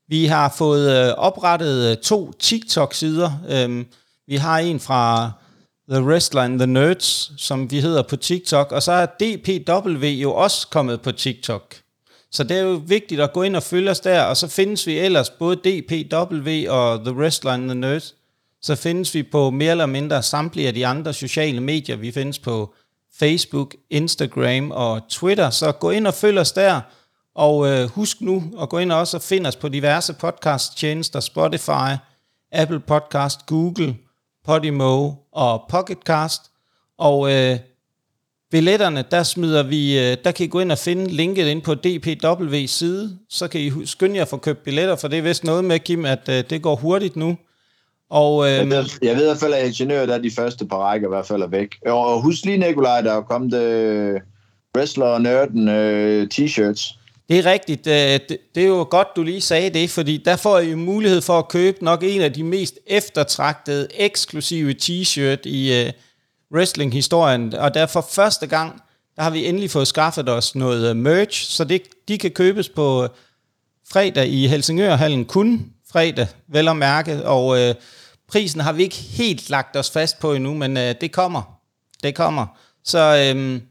Vi 0.07 0.25
har 0.25 0.53
fået 0.57 1.15
oprettet 1.15 1.99
to 1.99 2.31
TikTok-sider. 2.39 3.31
Um, 3.65 3.85
vi 4.27 4.35
har 4.35 4.59
en 4.59 4.79
fra 4.79 5.31
The 5.89 6.03
Wrestler 6.03 6.41
and 6.41 6.59
the 6.59 6.67
Nerds, 6.67 7.31
som 7.37 7.71
vi 7.71 7.79
hedder 7.79 8.01
på 8.01 8.15
TikTok, 8.15 8.71
og 8.71 8.83
så 8.83 8.91
er 8.91 9.05
DPW 9.05 10.05
jo 10.05 10.33
også 10.33 10.67
kommet 10.67 11.01
på 11.01 11.11
TikTok. 11.11 11.75
Så 12.31 12.43
det 12.43 12.57
er 12.57 12.61
jo 12.61 12.81
vigtigt 12.87 13.21
at 13.21 13.33
gå 13.33 13.43
ind 13.43 13.55
og 13.55 13.63
følge 13.63 13.91
os 13.91 13.99
der, 13.99 14.21
og 14.21 14.37
så 14.37 14.47
findes 14.47 14.87
vi 14.87 14.97
ellers 14.99 15.29
både 15.29 15.55
DPW 15.55 16.49
og 16.69 17.05
The 17.05 17.13
Wrestler 17.13 17.51
and 17.51 17.69
the 17.69 17.75
Nerds. 17.79 18.15
Så 18.61 18.75
findes 18.75 19.13
vi 19.13 19.23
på 19.23 19.49
mere 19.49 19.71
eller 19.71 19.85
mindre 19.85 20.23
samtlige 20.23 20.67
af 20.67 20.73
de 20.73 20.87
andre 20.87 21.13
sociale 21.13 21.61
medier. 21.61 21.95
Vi 21.95 22.11
findes 22.11 22.39
på 22.39 22.73
Facebook, 23.19 23.75
Instagram 23.89 24.71
og 24.71 25.01
Twitter, 25.09 25.49
så 25.49 25.71
gå 25.71 25.89
ind 25.89 26.07
og 26.07 26.13
følg 26.13 26.39
os 26.39 26.51
der. 26.51 26.81
Og 27.35 27.67
øh, 27.67 27.89
husk 27.89 28.21
nu 28.21 28.43
at 28.61 28.69
gå 28.69 28.77
ind 28.77 28.91
og 28.91 28.99
også 28.99 29.19
finde 29.19 29.47
os 29.47 29.55
på 29.55 29.69
diverse 29.69 30.13
podcast-tjenester, 30.13 31.19
Spotify, 31.19 31.97
Apple 32.51 32.79
Podcast, 32.79 33.45
Google, 33.45 33.95
Podimo 34.45 35.11
og 35.31 35.61
Pocketcast. 35.69 36.41
Og 36.97 37.31
øh, 37.33 37.57
billetterne, 38.51 39.03
der 39.11 39.23
smider 39.23 39.63
vi, 39.63 39.99
øh, 39.99 40.17
der 40.23 40.31
kan 40.31 40.45
I 40.45 40.49
gå 40.49 40.59
ind 40.59 40.71
og 40.71 40.77
finde 40.77 41.07
linket 41.07 41.47
ind 41.47 41.61
på 41.61 41.73
DPW 41.75 42.55
side, 42.67 43.17
så 43.29 43.47
kan 43.47 43.61
I 43.61 43.85
skynde 43.85 44.15
jer 44.15 44.21
at 44.21 44.27
få 44.27 44.37
købt 44.37 44.63
billetter, 44.63 44.95
for 44.95 45.07
det 45.07 45.19
er 45.19 45.23
vist 45.23 45.43
noget 45.43 45.65
med, 45.65 45.79
Kim, 45.79 46.05
at 46.05 46.29
øh, 46.29 46.43
det 46.49 46.61
går 46.61 46.75
hurtigt 46.75 47.15
nu. 47.15 47.37
Og 48.09 48.45
øh, 48.45 48.51
Jeg 48.51 48.69
ved, 48.69 48.85
jeg 49.01 49.15
ved 49.15 49.23
i 49.23 49.27
hvert 49.27 49.37
fald, 49.37 49.53
at 49.53 49.67
ingeniører, 49.67 50.05
der 50.05 50.13
er 50.13 50.21
de 50.21 50.31
første 50.31 50.67
par 50.67 50.77
rækker 50.77 51.07
i 51.07 51.09
hvert 51.09 51.25
fald 51.27 51.41
er 51.41 51.47
væk. 51.47 51.75
Og 51.85 52.21
husk 52.21 52.45
lige, 52.45 52.57
Nikolaj, 52.57 53.01
der 53.01 53.13
er 53.13 53.21
kommet 53.21 53.53
øh, 53.53 54.21
wrestler 54.77 55.05
og 55.05 55.21
nørden 55.21 55.69
øh, 55.69 56.27
t-shirts 56.33 56.97
det 57.29 57.39
er 57.39 57.45
rigtigt, 57.45 57.87
øh, 57.87 58.19
det, 58.55 58.63
er 58.63 58.67
jo 58.67 58.87
godt, 58.89 59.07
du 59.15 59.23
lige 59.23 59.41
sagde 59.41 59.69
det, 59.69 59.89
fordi 59.89 60.17
der 60.17 60.35
får 60.35 60.59
I 60.59 60.69
jo 60.69 60.77
mulighed 60.77 61.21
for 61.21 61.39
at 61.39 61.47
købe 61.47 61.83
nok 61.83 62.03
en 62.03 62.21
af 62.21 62.33
de 62.33 62.43
mest 62.43 62.79
eftertragtede, 62.87 63.87
eksklusive 63.93 64.75
t-shirt 64.81 65.41
i 65.45 65.85
øh, 65.85 65.91
wrestling-historien, 66.53 67.53
og 67.53 67.73
derfor 67.73 68.07
første 68.11 68.47
gang, 68.47 68.81
der 69.15 69.23
har 69.23 69.29
vi 69.29 69.45
endelig 69.45 69.71
fået 69.71 69.87
skaffet 69.87 70.29
os 70.29 70.55
noget 70.55 70.89
øh, 70.89 70.95
merch, 70.95 71.51
så 71.51 71.63
det, 71.63 71.81
de 72.07 72.17
kan 72.17 72.31
købes 72.31 72.69
på 72.69 73.07
fredag 73.91 74.27
i 74.27 74.47
Helsingørhallen, 74.47 75.25
kun 75.25 75.71
fredag, 75.91 76.27
vel 76.47 76.67
at 76.67 76.77
mærke, 76.77 77.25
og 77.25 77.61
øh, 77.61 77.75
prisen 78.27 78.61
har 78.61 78.73
vi 78.73 78.83
ikke 78.83 78.95
helt 78.95 79.49
lagt 79.49 79.75
os 79.75 79.91
fast 79.91 80.19
på 80.19 80.33
endnu, 80.33 80.53
men 80.53 80.77
øh, 80.77 80.95
det 81.01 81.11
kommer. 81.11 81.59
Det 82.03 82.15
kommer. 82.15 82.45
Så 82.83 83.33
øh, 83.35 83.61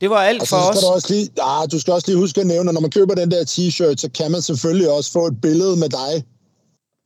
det 0.00 0.10
var 0.10 0.16
alt 0.16 0.42
Og 0.42 0.48
for 0.48 0.56
så 0.56 0.70
os. 0.70 0.78
du 0.80 0.86
også 0.86 1.14
lige, 1.14 1.28
ah, 1.42 1.68
du 1.72 1.80
skal 1.80 1.92
også 1.92 2.06
lige 2.10 2.18
huske 2.18 2.40
at 2.40 2.46
nævne, 2.46 2.70
at 2.70 2.74
når 2.74 2.80
man 2.80 2.90
køber 2.90 3.14
den 3.14 3.30
der 3.30 3.44
t-shirt, 3.44 3.96
så 3.96 4.08
kan 4.14 4.30
man 4.32 4.42
selvfølgelig 4.42 4.90
også 4.90 5.12
få 5.12 5.26
et 5.26 5.40
billede 5.40 5.76
med 5.76 5.88
dig 5.88 6.24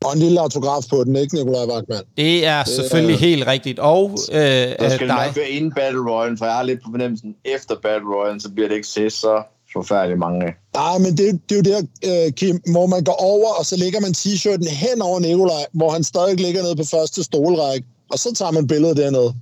og 0.05 0.13
en 0.13 0.19
lille 0.19 0.41
autograf 0.41 0.83
på 0.91 1.05
den, 1.05 1.17
ikke 1.17 1.35
Nikolaj 1.35 1.65
Wagman? 1.67 2.03
Det 2.17 2.47
er 2.47 2.65
selvfølgelig 2.65 3.19
helt 3.19 3.47
rigtigt. 3.47 3.79
Og 3.79 4.11
øh, 4.33 4.39
Der 4.41 4.67
øh, 4.85 4.91
skal 4.91 5.09
det 5.09 5.17
dig. 5.17 5.27
nok 5.27 5.37
være 5.37 5.49
inden 5.49 5.73
Battle 5.73 6.11
Royale, 6.11 6.39
for 6.39 6.45
jeg 6.45 6.55
har 6.55 6.63
lidt 6.63 6.81
på 6.85 6.89
fornemmelsen, 6.91 7.35
efter 7.45 7.75
Battle 7.83 8.09
Royale, 8.15 8.41
så 8.41 8.49
bliver 8.51 8.69
det 8.69 8.75
ikke 8.77 8.89
set 8.89 9.13
så 9.13 9.43
forfærdeligt 9.73 10.19
mange. 10.19 10.47
Nej, 10.75 10.99
men 10.99 11.17
det, 11.17 11.41
det 11.51 11.67
er 11.67 11.71
jo 11.73 11.81
der, 12.03 12.27
øh, 12.27 12.33
Kim, 12.33 12.61
hvor 12.73 12.87
man 12.87 13.05
går 13.05 13.17
over, 13.33 13.49
og 13.59 13.67
så 13.67 13.77
lægger 13.77 14.01
man 14.01 14.11
t-shirten 14.11 14.69
hen 14.71 15.03
over 15.03 15.21
Nikolaj, 15.21 15.65
hvor 15.73 15.91
han 15.91 16.05
stadig 16.05 16.41
ligger 16.41 16.63
nede 16.63 16.77
på 16.77 16.85
første 16.85 17.23
stolrække, 17.25 17.87
og 18.13 18.19
så 18.19 18.35
tager 18.35 18.51
man 18.51 18.67
billedet 18.67 18.97
dernede. 18.97 19.35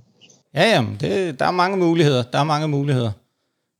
Ja, 0.55 0.69
jamen, 0.69 0.97
det, 1.01 1.39
der 1.39 1.45
er 1.45 1.51
mange 1.51 1.77
muligheder. 1.77 2.23
Der 2.33 2.39
er 2.39 2.43
mange 2.43 2.67
muligheder. 2.67 3.11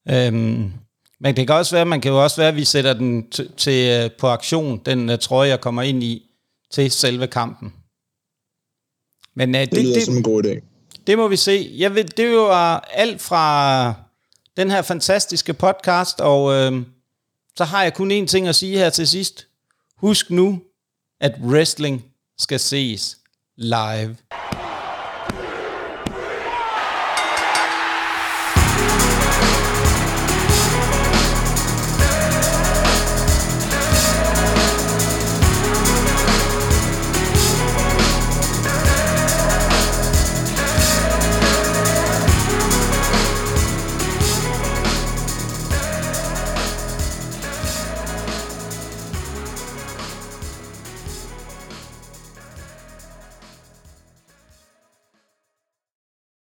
Øhm, 0.09 0.71
men 1.19 1.35
det 1.37 1.47
kan 1.47 1.55
også 1.55 1.75
være, 1.75 1.85
man 1.85 2.01
kan 2.01 2.11
jo 2.11 2.23
også 2.23 2.37
være, 2.37 2.47
at 2.49 2.55
vi 2.55 2.65
sætter 2.65 2.93
den 2.93 3.27
t- 3.35 3.55
til, 3.55 4.03
øh, 4.03 4.09
på 4.19 4.27
aktion, 4.27 4.81
den 4.85 5.09
uh, 5.09 5.17
trøje, 5.19 5.49
jeg 5.49 5.61
kommer 5.61 5.81
ind 5.81 6.03
i, 6.03 6.29
til 6.71 6.91
selve 6.91 7.27
kampen. 7.27 7.73
Men 9.35 9.55
uh, 9.55 9.61
det, 9.61 9.71
Det 9.71 9.83
lyder 9.83 9.93
det, 9.93 10.03
som 10.03 10.17
en 10.17 10.23
god 10.23 10.43
idé. 10.45 10.59
det 11.07 11.17
må 11.17 11.27
vi 11.27 11.35
se. 11.37 11.71
Jeg 11.77 11.95
ved, 11.95 12.03
det 12.03 12.35
var 12.37 12.79
alt 12.93 13.21
fra 13.21 13.93
den 14.57 14.71
her 14.71 14.81
fantastiske 14.81 15.53
podcast, 15.53 16.21
og 16.21 16.53
øh, 16.53 16.81
så 17.57 17.63
har 17.63 17.83
jeg 17.83 17.93
kun 17.93 18.11
én 18.11 18.25
ting 18.25 18.47
at 18.47 18.55
sige 18.55 18.77
her 18.77 18.89
til 18.89 19.07
sidst. 19.07 19.47
Husk 19.97 20.29
nu, 20.31 20.61
at 21.21 21.33
wrestling 21.43 22.05
skal 22.37 22.59
ses 22.59 23.17
live. 23.57 24.15